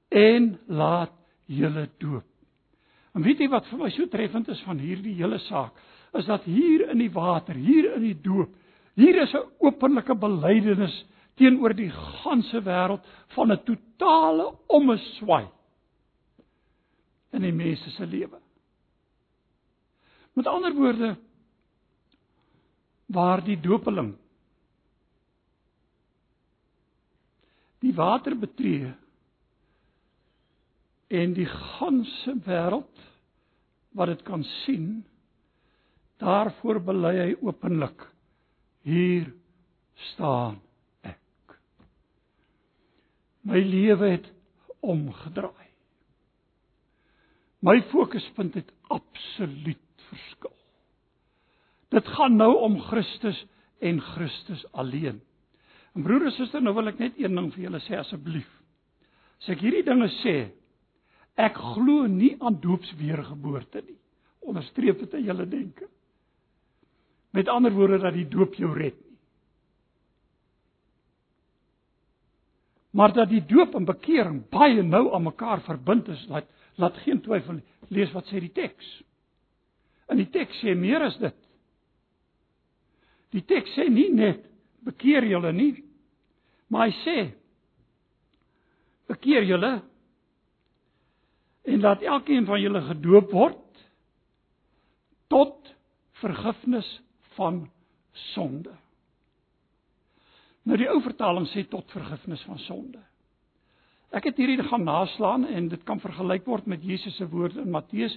en 0.10 0.60
laat 0.68 1.14
julle 1.46 1.90
doop. 2.00 2.26
En 3.16 3.26
weet 3.26 3.42
jy 3.42 3.50
wat 3.52 3.68
vir 3.72 3.82
my 3.82 3.90
so 3.92 4.08
treffend 4.12 4.48
is 4.54 4.62
van 4.68 4.80
hierdie 4.80 5.16
hele 5.18 5.40
saak? 5.48 5.76
Is 6.18 6.28
dat 6.30 6.46
hier 6.48 6.88
in 6.92 7.02
die 7.02 7.12
water, 7.12 7.58
hier 7.58 7.96
in 7.96 8.06
die 8.06 8.18
doop, 8.22 8.54
hier 8.96 9.22
is 9.22 9.34
'n 9.34 9.50
openlike 9.60 10.16
belydenis 10.16 11.06
teenoor 11.38 11.74
die 11.74 11.92
ganse 11.92 12.62
wêreld 12.62 13.04
van 13.36 13.52
'n 13.52 13.64
totale 13.64 14.56
omeswaai 14.68 15.48
in 17.32 17.42
die 17.42 17.54
mense 17.54 17.90
se 17.90 18.06
lewe. 18.06 18.40
Met 20.34 20.48
ander 20.48 20.74
woorde 20.74 21.16
waar 23.06 23.44
die 23.44 23.60
dopeling 23.60 24.16
water 27.98 28.38
betree 28.40 28.94
en 31.20 31.36
die 31.38 31.48
ganse 31.50 32.36
wêreld 32.48 33.06
wat 33.98 34.12
dit 34.14 34.24
kan 34.28 34.44
sien 34.64 34.90
daarvoor 36.22 36.82
bely 36.90 37.14
hy 37.20 37.30
openlik 37.42 38.08
hier 38.88 39.32
staan 40.12 40.60
ek 41.08 41.58
my 43.48 43.62
lewe 43.64 44.16
het 44.18 44.28
omgedraai 44.82 45.68
My 47.60 47.82
fokuspunt 47.90 48.54
het 48.54 48.70
absoluut 48.94 50.04
verskil. 50.10 50.54
Dit 51.90 52.08
gaan 52.08 52.36
nou 52.36 52.54
om 52.62 52.80
Christus 52.82 53.46
en 53.80 54.02
Christus 54.02 54.66
alleen. 54.72 55.22
En 55.98 56.04
broer 56.06 56.28
en 56.30 56.34
suster, 56.36 56.62
nou 56.62 56.76
wil 56.78 56.92
ek 56.92 57.00
net 57.02 57.16
een 57.18 57.34
ding 57.34 57.48
vir 57.56 57.64
julle 57.66 57.80
sê 57.82 57.98
asseblief. 57.98 58.50
As 59.42 59.50
ek 59.50 59.64
hierdie 59.66 59.86
dinge 59.86 60.06
sê, 60.20 60.36
ek 61.42 61.58
glo 61.58 62.06
nie 62.12 62.36
aan 62.38 62.60
doopsweergeboorte 62.62 63.82
nie. 63.82 63.98
Onderstreep 64.46 65.02
dit 65.02 65.16
in 65.18 65.26
julle 65.26 65.48
denke. 65.50 65.88
Met 67.34 67.50
ander 67.50 67.74
woorde 67.74 67.98
dat 68.04 68.14
die 68.14 68.28
doop 68.30 68.54
jou 68.62 68.70
red 68.78 68.94
nie. 69.02 69.18
Maar 72.98 73.16
dat 73.18 73.34
die 73.34 73.42
doop 73.50 73.74
en 73.78 73.86
bekering 73.90 74.44
baie 74.54 74.86
nou 74.86 75.08
aan 75.14 75.26
mekaar 75.26 75.66
verbind 75.66 76.08
is, 76.14 76.24
laat 76.30 76.54
laat 76.78 76.98
geen 77.02 77.24
twyfel 77.26 77.58
lees 77.90 78.12
wat 78.14 78.28
sê 78.30 78.38
die 78.38 78.54
teks. 78.54 78.86
In 80.14 80.22
die 80.22 80.30
teks 80.30 80.62
sê 80.62 80.76
meer 80.78 81.02
as 81.08 81.18
dit. 81.18 81.38
Die 83.34 83.42
teks 83.50 83.74
sê 83.74 83.88
nie 83.90 84.12
net 84.14 84.46
bekeer 84.86 85.26
julle 85.26 85.52
nie, 85.54 85.74
maar 86.70 86.88
hy 86.88 86.96
sê 87.04 87.18
bekeer 89.08 89.48
julle 89.48 89.78
en 91.68 91.84
laat 91.84 92.04
elkeen 92.04 92.48
van 92.48 92.62
julle 92.62 92.82
gedoop 92.90 93.32
word 93.36 93.84
tot 95.32 95.74
vergifnis 96.22 96.88
van 97.36 97.66
sonde. 98.34 98.74
Nou 100.68 100.78
die 100.80 100.90
ou 100.92 101.00
vertaling 101.04 101.48
sê 101.52 101.64
tot 101.70 101.92
vergifnis 101.96 102.44
van 102.48 102.60
sonde. 102.66 103.02
Ek 104.16 104.30
het 104.30 104.40
hierdie 104.40 104.64
gaan 104.68 104.86
naslaan 104.88 105.46
en 105.48 105.68
dit 105.72 105.84
kan 105.88 106.00
vergelyk 106.00 106.48
word 106.48 106.68
met 106.68 106.84
Jesus 106.84 107.16
se 107.20 107.28
woorde 107.28 107.62
in 107.64 107.72
Matteus 107.72 108.16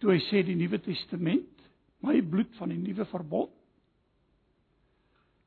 toe 0.00 0.14
hy 0.14 0.20
sê 0.28 0.42
die 0.44 0.56
Nuwe 0.56 0.80
Testament, 0.84 1.48
my 2.04 2.18
bloed 2.20 2.52
van 2.58 2.72
die 2.72 2.80
nuwe 2.80 3.06
verbond. 3.08 3.52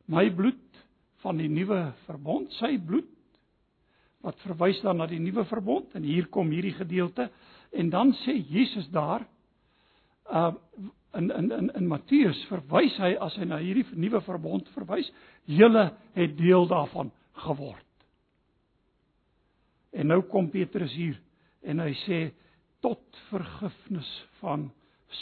My 0.09 0.25
bloed 0.33 0.79
van 1.23 1.37
die 1.37 1.49
nuwe 1.51 1.91
verbond, 2.07 2.51
sy 2.57 2.77
bloed 2.81 3.09
wat 4.25 4.39
verwys 4.43 4.79
dan 4.83 4.99
na 4.99 5.07
die 5.07 5.19
nuwe 5.21 5.45
verbond 5.47 5.93
en 5.95 6.03
hier 6.03 6.27
kom 6.33 6.49
hierdie 6.51 6.75
gedeelte 6.75 7.29
en 7.71 7.91
dan 7.93 8.11
sê 8.25 8.35
Jesus 8.35 8.89
daar 8.91 9.27
uh 10.29 10.51
in 11.17 11.31
in 11.33 11.51
in 11.51 11.69
in 11.73 11.87
Matteus 11.89 12.37
verwys 12.51 12.97
hy 13.01 13.15
as 13.17 13.33
hy 13.39 13.45
na 13.49 13.57
hierdie 13.57 13.85
nuwe 13.97 14.19
verbond 14.21 14.67
verwys, 14.75 15.07
julle 15.45 15.87
het 16.13 16.35
deel 16.37 16.67
daarvan 16.69 17.09
geword. 17.45 17.85
En 19.89 20.07
nou 20.07 20.21
kom 20.29 20.51
Petrus 20.53 20.93
hier 20.93 21.17
en 21.65 21.81
hy 21.81 21.95
sê 22.05 22.19
tot 22.85 23.01
vergifnis 23.31 24.09
van 24.39 24.69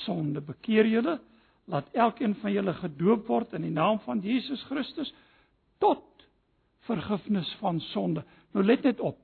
sonde 0.04 0.44
bekeer 0.44 0.90
julle 0.92 1.18
laat 1.68 1.88
elkeen 1.92 2.36
van 2.40 2.52
julle 2.52 2.74
gedoop 2.74 3.28
word 3.28 3.54
in 3.58 3.66
die 3.68 3.74
naam 3.74 4.00
van 4.06 4.22
Jesus 4.24 4.64
Christus 4.70 5.12
tot 5.84 6.04
vergifnis 6.88 7.50
van 7.60 7.80
sonde. 7.92 8.24
Nou 8.56 8.64
let 8.66 8.86
net 8.88 9.00
op. 9.04 9.20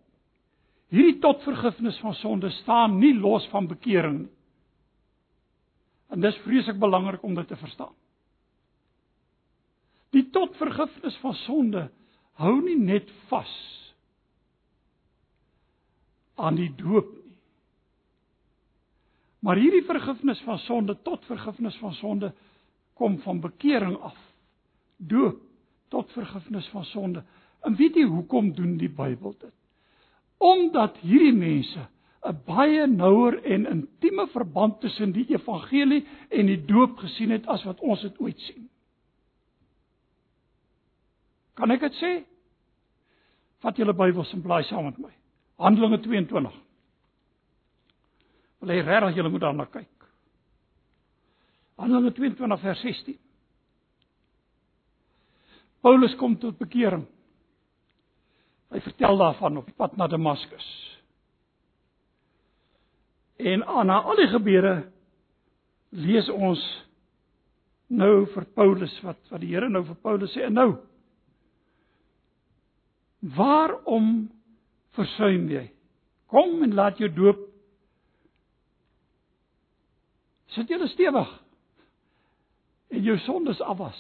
Hierdie 0.93 1.19
tot 1.23 1.41
vergifnis 1.47 1.97
van 2.03 2.13
sonde 2.19 2.51
staan 2.59 2.99
nie 2.99 3.13
los 3.15 3.47
van 3.53 3.67
bekering 3.67 4.25
nie. 4.25 4.33
En 6.13 6.21
dis 6.21 6.37
vreeslik 6.43 6.77
belangrik 6.77 7.23
om 7.23 7.33
dit 7.35 7.47
te 7.47 7.57
verstaan. 7.57 7.93
Die 10.13 10.27
tot 10.29 10.53
vergifnis 10.59 11.15
van 11.23 11.33
sonde 11.33 11.87
hou 12.37 12.53
nie 12.61 12.77
net 12.77 13.09
vas 13.31 13.53
aan 16.35 16.59
die 16.59 16.69
doop 16.77 17.09
nie. 17.15 17.22
Maar 19.43 19.59
hierdie 19.59 19.83
vergifnis 19.83 20.39
van 20.47 20.57
sonde 20.63 20.95
tot 21.03 21.25
vergifnis 21.27 21.75
van 21.81 21.93
sonde 21.93 22.31
kom 22.93 23.17
van 23.25 23.41
bekering 23.43 23.97
af. 23.99 24.17
Doop 24.97 25.41
tot 25.91 26.11
vergifnis 26.11 26.67
van 26.71 26.85
sonde. 26.85 27.23
En 27.61 27.75
weet 27.75 27.95
jy 27.99 28.05
hoekom 28.07 28.53
doen 28.55 28.77
die 28.79 28.89
Bybel 28.89 29.35
dit? 29.39 29.53
Omdat 30.37 30.97
hierdie 31.03 31.35
mense 31.35 31.87
'n 32.23 32.39
baie 32.47 32.87
nouer 32.87 33.43
en 33.43 33.65
intieme 33.67 34.27
verband 34.27 34.79
tussen 34.79 35.11
die 35.11 35.25
evangelie 35.27 36.05
en 36.29 36.45
die 36.45 36.65
doop 36.65 36.97
gesien 36.97 37.31
het 37.35 37.47
as 37.47 37.63
wat 37.63 37.79
ons 37.79 38.01
dit 38.01 38.19
ooit 38.19 38.39
sien. 38.39 38.69
Kan 41.53 41.71
ek 41.71 41.79
dit 41.79 41.93
sê? 41.99 42.23
Vat 43.59 43.77
julle 43.77 43.93
Bybels 43.93 44.33
en 44.33 44.41
blaai 44.41 44.63
saam 44.63 44.85
met 44.85 44.97
my. 44.97 45.11
Handelinge 45.55 45.99
22. 45.99 46.62
Wil 48.63 48.77
jy 48.77 48.83
regtig 48.87 49.17
julle 49.17 49.31
moet 49.33 49.43
daarna 49.43 49.65
kyk? 49.67 50.05
Handelinge 51.81 52.13
22 52.15 52.61
vers 52.63 52.83
16. 52.85 53.17
Paulus 55.83 56.15
kom 56.15 56.37
tot 56.39 56.55
bekering. 56.61 57.03
Hy 58.71 58.79
vertel 58.85 59.19
daarvan 59.19 59.59
op 59.59 59.67
pad 59.77 59.97
na 59.99 60.07
Damaskus. 60.07 60.69
En 63.43 63.65
aan 63.67 63.91
al 63.91 64.15
die 64.21 64.29
gebeure 64.31 64.73
lees 65.91 66.29
ons 66.31 66.63
nou 67.91 68.23
vir 68.31 68.47
Paulus 68.55 68.93
wat 69.03 69.19
wat 69.29 69.43
die 69.43 69.51
Here 69.51 69.67
nou 69.69 69.83
vir 69.85 69.99
Paulus 70.01 70.31
sê 70.33 70.47
en 70.47 70.55
nou 70.57 70.71
Waarom 73.23 74.07
versuim 74.97 75.45
jy? 75.51 75.67
Kom 76.27 76.63
en 76.65 76.73
laat 76.75 76.97
jou 76.99 77.07
doop. 77.13 77.52
Sit 80.53 80.69
jy 80.69 80.77
stewig 80.91 81.29
en 82.93 83.01
jou 83.03 83.15
sondes 83.25 83.61
afwas. 83.65 83.99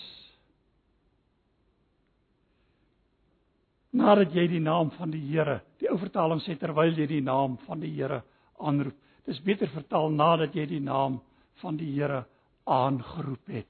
Nadat 3.93 4.33
jy 4.33 4.47
die 4.49 4.61
naam 4.61 4.91
van 4.97 5.13
die 5.13 5.21
Here, 5.21 5.61
die 5.81 5.89
ou 5.89 5.97
vertaling 6.01 6.41
sê 6.45 6.55
terwyl 6.57 6.93
jy 6.97 7.07
die 7.09 7.23
naam 7.25 7.59
van 7.67 7.81
die 7.81 7.91
Here 7.93 8.23
aanroep. 8.61 8.97
Dis 9.25 9.39
beter 9.45 9.69
vertaal 9.71 10.11
nadat 10.11 10.55
jy 10.57 10.65
die 10.67 10.83
naam 10.83 11.21
van 11.61 11.77
die 11.79 11.91
Here 11.93 12.23
aangeroep 12.69 13.53
het. 13.53 13.69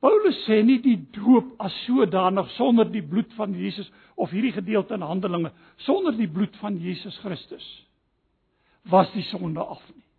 Paulus 0.00 0.38
sê 0.46 0.62
nie 0.64 0.78
die 0.80 0.96
doop 1.12 1.52
as 1.60 1.74
sodanig 1.84 2.48
sonder 2.56 2.88
die 2.88 3.04
bloed 3.04 3.32
van 3.36 3.52
Jesus 3.52 3.88
of 4.16 4.32
hierdie 4.32 4.54
gedeelte 4.56 4.96
in 4.96 5.04
Handelinge 5.04 5.52
sonder 5.84 6.16
die 6.16 6.28
bloed 6.28 6.56
van 6.62 6.78
Jesus 6.80 7.18
Christus 7.20 7.66
was 8.88 9.10
die 9.12 9.26
sonde 9.28 9.60
af 9.60 9.82
nie. 9.92 10.09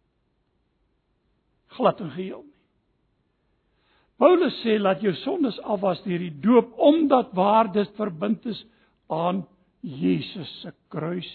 Glad 1.77 2.01
en 2.03 2.11
geheel 2.11 2.43
nie. 2.43 2.57
Paulus 4.21 4.53
sê 4.61 4.75
laat 4.77 5.01
jou 5.01 5.13
sondes 5.23 5.57
afwas 5.65 6.03
deur 6.05 6.21
die 6.21 6.35
doop 6.43 6.75
omdat 6.77 7.31
waar 7.33 7.71
dit 7.73 7.89
verbind 7.97 8.45
is 8.45 8.59
aan 9.09 9.41
Jesus 9.81 10.49
se 10.61 10.69
kruis, 10.93 11.29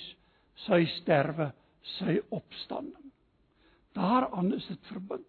sy 0.69 0.85
sterwe, 1.01 1.51
sy 1.99 2.21
opstanding. 2.31 3.11
Daaraan 3.99 4.53
is 4.55 4.67
dit 4.71 4.93
verbind. 4.93 5.27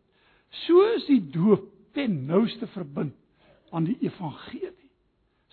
So 0.67 0.83
is 0.93 1.07
die 1.09 1.23
doop 1.33 1.65
ten 1.97 2.25
nouste 2.29 2.69
verbind 2.75 3.15
aan 3.73 3.87
die 3.89 3.97
evangelie. 4.05 4.89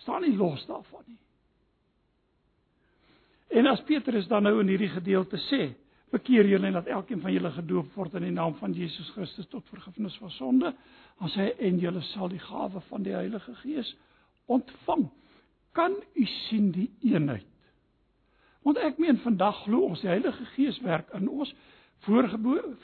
Staan 0.03 0.21
nie 0.21 0.35
los 0.37 0.61
daarvan 0.69 1.03
nie. 1.07 1.19
En 3.55 3.67
as 3.71 3.81
Petrus 3.87 4.27
dan 4.29 4.45
nou 4.45 4.59
in 4.61 4.69
hierdie 4.69 4.91
gedeelte 4.93 5.39
sê, 5.47 5.71
bekeer 6.13 6.47
julle 6.47 6.67
en 6.67 6.77
laat 6.77 6.87
elkeen 6.87 7.21
van 7.21 7.33
julle 7.33 7.51
gedoop 7.51 7.95
word 7.95 8.13
in 8.19 8.27
die 8.27 8.35
naam 8.35 8.55
van 8.59 8.73
Jesus 8.73 9.09
Christus 9.15 9.47
tot 9.51 9.67
vergifnis 9.71 10.17
van 10.21 10.31
sonde, 10.35 10.73
dan 11.19 11.31
sê 11.33 11.47
hy 11.47 11.69
en 11.69 11.79
julle 11.81 12.01
sal 12.11 12.29
die 12.31 12.41
gawe 12.41 12.81
van 12.89 13.03
die 13.03 13.15
Heilige 13.15 13.55
Gees 13.63 13.95
ontvang. 14.51 15.07
Kan 15.75 15.95
u 16.13 16.25
sien 16.25 16.71
die 16.75 16.89
eenheid? 17.03 17.47
Want 18.65 18.79
ek 18.81 18.97
meen 19.01 19.17
vandag 19.21 19.63
glo 19.65 19.91
ons 19.91 20.01
die 20.01 20.09
Heilige 20.09 20.45
Gees 20.55 20.79
werk 20.85 21.11
in 21.17 21.29
ons 21.29 21.53
voor 22.05 22.29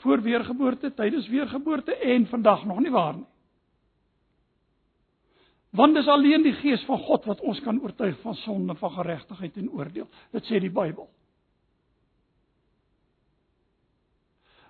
voor 0.02 0.22
weergeboorte, 0.22 0.94
tydens 0.94 1.28
weergeboorte 1.28 1.94
en 1.96 2.26
vandag 2.26 2.64
nog 2.64 2.80
nie 2.80 2.90
waar 2.90 3.16
nie. 3.16 3.28
Want 5.72 5.94
dis 5.94 6.08
alleen 6.08 6.42
die 6.44 6.52
Gees 6.52 6.82
van 6.84 6.98
God 6.98 7.24
wat 7.24 7.40
ons 7.40 7.60
kan 7.64 7.80
oortuig 7.80 8.18
van 8.20 8.34
sonde, 8.34 8.74
van 8.76 8.90
geregtigheid 8.92 9.56
en 9.56 9.70
oordeel. 9.70 10.08
Dit 10.30 10.44
sê 10.44 10.60
die 10.60 10.70
Bybel. 10.70 11.08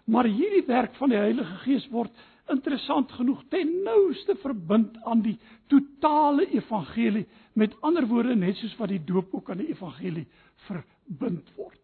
Maar 0.05 0.29
hierdie 0.31 0.65
werk 0.67 0.95
van 0.99 1.13
die 1.13 1.21
Heilige 1.21 1.59
Gees 1.63 1.87
word 1.93 2.13
interessant 2.51 3.13
genoeg 3.15 3.45
ten 3.53 3.71
nouste 3.87 4.35
verbind 4.43 4.97
aan 5.07 5.23
die 5.23 5.37
totale 5.71 6.49
evangelie. 6.51 7.27
Met 7.55 7.77
ander 7.81 8.07
woorde 8.11 8.35
net 8.37 8.59
soos 8.59 8.75
wat 8.81 8.91
die 8.93 9.03
doop 9.05 9.35
ook 9.35 9.51
aan 9.51 9.63
die 9.63 9.71
evangelie 9.71 10.27
verbind 10.67 11.53
word. 11.57 11.79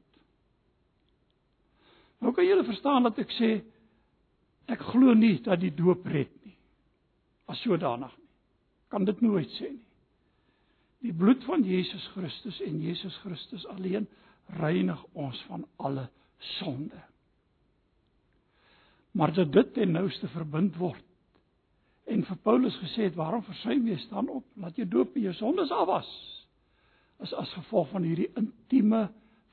Nou 2.18 2.34
kan 2.34 2.46
julle 2.46 2.66
verstaan 2.66 3.06
dat 3.06 3.20
ek 3.22 3.34
sê 3.38 3.52
ek 4.68 4.82
glo 4.90 5.14
nie 5.14 5.38
dat 5.44 5.62
die 5.62 5.72
doop 5.72 6.06
red 6.10 6.32
nie. 6.44 6.56
As 7.48 7.62
sodanig 7.62 8.10
nie 8.16 8.28
kan 8.88 9.04
dit 9.04 9.20
nooit 9.20 9.50
sê 9.58 9.70
nie. 9.72 9.84
Die 11.04 11.14
bloed 11.14 11.44
van 11.46 11.62
Jesus 11.62 12.04
Christus 12.14 12.58
en 12.66 12.80
Jesus 12.82 13.14
Christus 13.22 13.66
alleen 13.74 14.08
reinig 14.58 14.98
ons 15.12 15.38
van 15.46 15.62
alle 15.76 16.08
sonde. 16.58 16.98
Maar 19.18 19.34
dat 19.34 19.52
dit 19.52 19.72
ten 19.74 19.92
nouste 19.94 20.30
verbind 20.34 20.76
word 20.78 21.04
en 22.08 22.22
vir 22.24 22.38
Paulus 22.40 22.76
gesê 22.80 23.08
het 23.10 23.18
waarom 23.18 23.42
versuim 23.44 23.88
jy 23.90 23.98
staan 24.00 24.30
op 24.32 24.44
laat 24.56 24.78
jy 24.80 24.86
doop 24.88 25.16
en 25.16 25.26
jou 25.26 25.34
sondes 25.36 25.72
afwas 25.74 26.08
is 27.26 27.34
as 27.36 27.52
gevolg 27.58 27.90
van 27.90 28.06
hierdie 28.06 28.30
intieme 28.38 29.08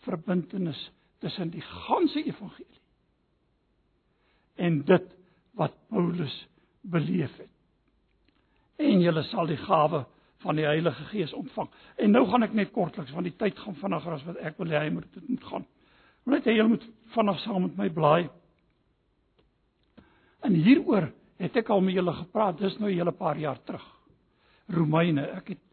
verbintenis 0.05 0.79
tussen 1.19 1.51
die 1.51 1.63
ganse 1.65 2.23
evangelie 2.23 2.81
en 4.55 4.79
dit 4.87 5.11
wat 5.59 5.75
Paulus 5.89 6.37
beleef 6.81 7.35
het 7.41 7.51
en 8.77 9.03
julle 9.03 9.23
sal 9.31 9.51
die 9.51 9.59
gawe 9.59 10.05
van 10.45 10.59
die 10.59 10.65
Heilige 10.65 11.03
Gees 11.03 11.33
ontvang. 11.33 11.69
En 11.95 12.11
nou 12.11 12.25
gaan 12.29 12.43
ek 12.45 12.53
net 12.53 12.73
kortliks 12.75 13.13
want 13.15 13.25
die 13.25 13.35
tyd 13.39 13.57
gaan 13.59 13.77
vinniger 13.79 14.17
as 14.17 14.25
wat 14.27 14.41
ek 14.45 14.59
wil 14.61 14.73
hê 14.73 14.83
hy 14.83 14.91
moet 14.93 15.21
moet 15.27 15.45
gaan. 15.49 15.67
Net 16.29 16.49
jy 16.49 16.65
moet 16.67 16.83
vinnig 17.15 17.39
saam 17.43 17.65
met 17.65 17.77
my 17.79 17.87
blaai. 17.93 18.27
En 20.45 20.53
hieroor 20.53 21.09
het 21.41 21.55
ek 21.57 21.69
al 21.73 21.81
met 21.81 21.95
julle 21.97 22.13
gepraat, 22.13 22.59
dis 22.61 22.77
nou 22.77 22.91
'n 22.91 22.97
hele 22.97 23.11
paar 23.11 23.37
jaar 23.37 23.57
terug. 23.65 23.85
Romeine, 24.69 25.21
ek 25.21 25.47
het 25.47 25.63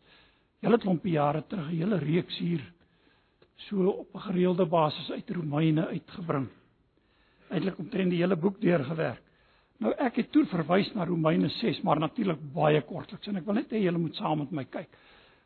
julle 0.61 0.79
klompie 0.79 1.13
jare 1.13 1.43
terug 1.49 1.69
'n 1.69 1.77
hele 1.77 1.99
reeks 1.99 2.39
hier 2.39 2.63
so 3.69 3.89
op 3.89 4.15
'n 4.15 4.21
gereelde 4.21 4.67
basis 4.67 5.11
uit 5.11 5.31
Romeine 5.31 5.87
uitgebring. 5.87 6.49
Eintlik 7.51 7.79
omtrent 7.79 8.11
die 8.11 8.21
hele 8.21 8.37
boek 8.37 8.61
deurgewerk. 8.61 9.23
Nou 9.79 9.93
ek 9.99 10.17
het 10.17 10.33
toe 10.33 10.45
verwys 10.47 10.95
na 10.95 11.05
Romeine 11.05 11.49
6, 11.49 11.83
maar 11.83 11.99
natuurlik 11.99 12.39
baie 12.55 12.81
kortliks 12.83 13.27
en 13.27 13.37
ek 13.37 13.45
wil 13.45 13.55
net 13.55 13.71
hê 13.71 13.83
julle 13.83 13.99
moet 13.99 14.17
saam 14.17 14.39
met 14.39 14.51
my 14.51 14.65
kyk. 14.65 14.89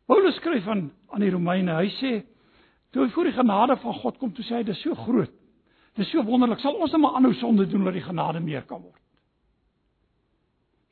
Paulus 0.06 0.36
skryf 0.36 0.66
aan 0.68 0.90
aan 1.10 1.20
die 1.20 1.30
Romeine. 1.30 1.72
Hy 1.72 1.88
sê 1.88 2.24
toe 2.92 3.04
hy 3.04 3.10
voor 3.10 3.24
die 3.24 3.32
genade 3.32 3.76
van 3.76 3.94
God 3.94 4.18
kom, 4.18 4.32
toe 4.32 4.44
sê 4.44 4.54
hy 4.54 4.62
dis 4.62 4.82
so 4.82 4.94
groot. 4.94 5.32
Dis 5.96 6.10
so 6.10 6.22
wonderlik. 6.22 6.60
Sal 6.60 6.74
ons 6.74 6.92
net 6.92 7.00
maar 7.00 7.14
aanhou 7.14 7.34
sonde 7.34 7.66
doen 7.66 7.84
dat 7.84 7.92
die 7.92 8.02
genade 8.02 8.40
meer 8.40 8.62
kan 8.62 8.82
word. 8.82 9.05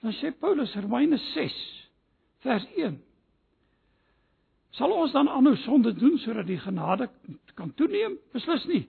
Dan 0.04 0.12
sê 0.12 0.30
Paulus 0.36 0.74
Romeine 0.76 1.16
6 1.16 1.52
vers 2.44 2.64
1. 2.76 2.98
Sal 4.76 4.92
ons 4.92 5.14
dan 5.16 5.30
aanhou 5.32 5.54
sonde 5.62 5.94
doen 5.96 6.18
sodat 6.20 6.44
die 6.50 6.58
genade 6.60 7.08
kan 7.56 7.70
toeneem? 7.78 8.18
Beslis 8.34 8.66
nie. 8.68 8.82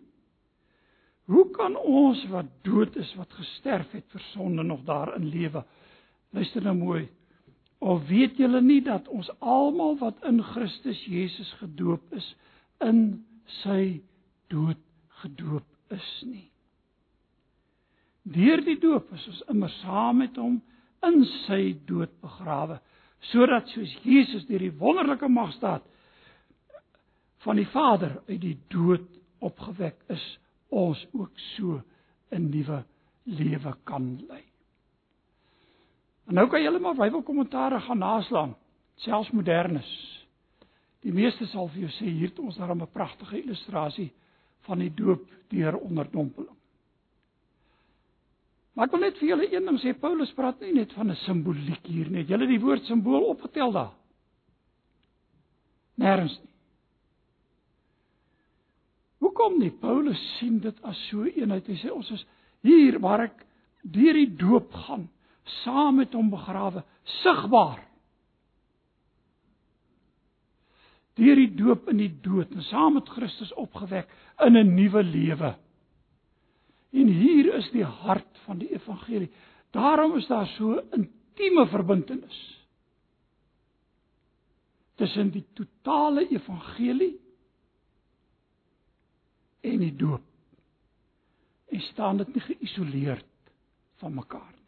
Hoe 1.31 1.45
kan 1.55 1.77
ons 1.79 2.19
wat 2.33 2.49
dood 2.67 2.97
is, 2.99 3.13
wat 3.15 3.31
gesterf 3.33 3.95
het 3.95 4.05
vir 4.11 4.25
sonde 4.33 4.65
nog 4.67 4.83
daarin 4.83 5.29
lewe? 5.31 5.63
Luister 6.35 6.67
nou 6.67 6.75
mooi. 6.75 7.05
Of 7.79 8.03
weet 8.11 8.35
julle 8.41 8.59
nie 8.61 8.81
dat 8.83 9.07
ons 9.07 9.31
almal 9.39 9.95
wat 10.03 10.19
in 10.27 10.43
Christus 10.43 10.99
Jesus 11.07 11.53
gedoop 11.61 12.11
is, 12.17 12.27
in 12.83 13.23
sy 13.63 14.01
dood 14.51 14.83
gedoop 15.23 15.95
is 15.95 16.11
nie? 16.27 16.49
Deur 18.35 18.67
die 18.67 18.79
doop 18.81 19.13
is 19.15 19.27
ons 19.31 19.43
immer 19.53 19.71
saam 19.79 20.25
met 20.25 20.35
hom 20.41 20.59
in 21.07 21.25
sy 21.45 21.75
dood 21.87 22.11
begrawe, 22.21 22.79
sodat 23.31 23.67
soos 23.73 23.91
Jesus 24.03 24.45
deur 24.49 24.59
die 24.59 24.73
wonderlike 24.79 25.27
magstaat 25.27 25.85
van 27.45 27.59
die 27.61 27.67
Vader 27.69 28.17
uit 28.27 28.41
die 28.41 28.57
dood 28.73 29.05
opgewek 29.45 30.01
is, 30.09 30.25
ons 30.69 31.05
ook 31.13 31.31
so 31.55 31.81
'n 32.31 32.49
nuwe 32.49 32.83
lewe 33.23 33.75
kan 33.83 34.19
lei. 34.27 34.43
En 36.27 36.33
nou 36.33 36.47
kan 36.49 36.61
julle 36.61 36.79
maar 36.79 36.95
Bybelkommentare 36.95 37.79
gaan 37.79 37.97
naslaan 37.97 38.55
selfs 38.95 39.31
modernes. 39.31 39.89
Die 41.05 41.13
meeste 41.13 41.45
sal 41.45 41.67
vir 41.67 41.85
jou 41.85 41.91
sê 41.99 42.09
hier 42.09 42.29
het 42.29 42.39
ons 42.39 42.57
daar 42.57 42.75
'n 42.75 42.87
pragtige 42.91 43.41
illustrasie 43.41 44.11
van 44.65 44.79
die 44.79 44.93
doop 44.93 45.21
deur 45.49 45.77
onderdompeling. 45.77 46.57
Maar 48.75 48.89
ek 48.89 48.95
wil 48.95 49.05
net 49.05 49.19
vir 49.21 49.29
julle 49.29 49.45
een 49.53 49.69
ding 49.69 49.77
sê, 49.79 49.93
Paulus 49.95 50.33
praat 50.35 50.59
nie 50.59 50.73
net 50.75 50.91
van 50.93 51.09
'n 51.09 51.15
simboliek 51.23 51.85
hier 51.87 52.09
nie. 52.11 52.25
Julle 52.27 52.47
die 52.47 52.59
woord 52.59 52.83
simbool 52.83 53.23
opgetel 53.31 53.71
daar. 53.71 53.93
Nêrens 55.97 56.35
nie. 56.41 56.51
Hoekom 59.23 59.59
nie? 59.59 59.71
Paulus 59.71 60.19
sien 60.39 60.59
dit 60.59 60.83
as 60.83 60.99
so 61.09 61.23
eenheid. 61.23 61.67
Hy 61.67 61.77
sê 61.79 61.91
ons 61.91 62.11
is 62.11 62.25
hier 62.61 62.99
waar 62.99 63.25
ek 63.29 63.45
deur 63.81 64.13
die 64.13 64.35
doop 64.35 64.73
gaan, 64.85 65.07
saam 65.63 66.01
met 66.01 66.13
hom 66.13 66.29
begrawe, 66.29 66.83
sigbaar. 67.21 67.79
Deur 71.15 71.35
die 71.35 71.51
doop 71.55 71.87
in 71.89 71.97
die 71.97 72.11
dood 72.21 72.51
en 72.51 72.65
saam 72.67 72.97
met 72.97 73.09
Christus 73.09 73.53
opgewek 73.53 74.09
in 74.45 74.57
'n 74.57 74.75
nuwe 74.75 75.03
lewe. 75.03 75.55
En 76.91 77.07
hier 77.07 77.53
is 77.55 77.69
die 77.71 77.85
hart 77.85 78.34
evangelie. 78.95 79.31
Daarom 79.75 80.15
is 80.17 80.27
daar 80.27 80.47
so 80.47 80.79
intieme 80.91 81.67
verbintenis 81.67 82.41
tussen 84.95 85.31
die 85.31 85.45
totale 85.53 86.27
evangelie 86.31 87.19
en 89.61 89.79
die 89.79 89.95
doop. 89.95 90.23
En 91.67 91.81
staan 91.81 92.17
dit 92.17 92.33
nie 92.33 92.43
geïsoleerd 92.43 93.25
van 93.99 94.13
mekaar 94.13 94.51
nie. 94.51 94.63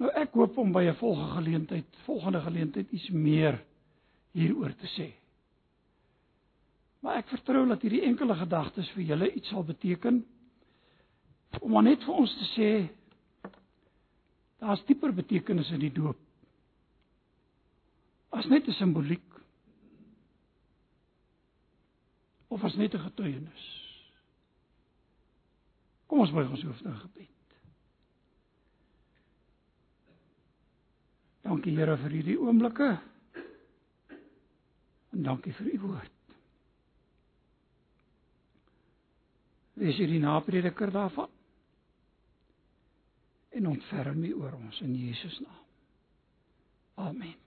Nou 0.00 0.10
ek 0.20 0.32
hoop 0.34 0.56
om 0.58 0.72
by 0.72 0.84
'n 0.88 0.96
volgende 0.96 1.32
geleentheid, 1.32 1.96
volgende 2.04 2.40
geleentheid 2.40 2.90
iets 2.90 3.08
meer 3.10 3.64
hieroor 4.32 4.74
te 4.74 4.86
sê. 4.86 5.12
Maar 7.00 7.16
ek 7.16 7.28
vertrou 7.28 7.68
dat 7.68 7.82
hierdie 7.82 8.02
enkele 8.02 8.34
gedagtes 8.34 8.90
vir 8.90 9.02
julle 9.02 9.32
iets 9.32 9.48
sal 9.48 9.64
beteken 9.64 10.24
om 11.60 11.70
maar 11.70 11.86
net 11.86 12.02
vir 12.04 12.14
ons 12.14 12.34
te 12.38 12.46
sê 12.54 12.70
daar's 14.64 14.84
dieper 14.88 15.12
betekenis 15.12 15.70
in 15.76 15.82
die 15.82 15.92
doop. 15.92 16.18
As 18.32 18.46
net 18.50 18.66
'n 18.68 18.72
simboliek 18.72 19.34
of 22.48 22.64
as 22.64 22.74
net 22.76 22.94
'n 22.94 23.06
getuienis. 23.06 23.64
Kom 26.06 26.20
ons 26.20 26.30
buig 26.30 26.50
ons 26.50 26.62
hoofde 26.62 26.88
in 26.88 26.96
gebed. 26.96 27.30
Dankie 31.42 31.76
Here 31.76 31.96
vir 31.96 32.10
hierdie 32.10 32.38
oomblikke. 32.40 33.00
En 35.12 35.22
dankie 35.22 35.52
vir 35.52 35.74
u 35.74 35.78
woord. 35.80 36.10
Wees 39.74 39.96
hierdie 39.96 40.20
naprediker 40.22 40.92
daarvan. 40.94 41.28
En 43.54 43.68
ontferm 43.70 44.24
U 44.24 44.34
oor 44.42 44.56
ons 44.58 44.80
in 44.82 44.94
Jesus 44.98 45.38
naam. 45.44 45.62
Amen. 46.94 47.43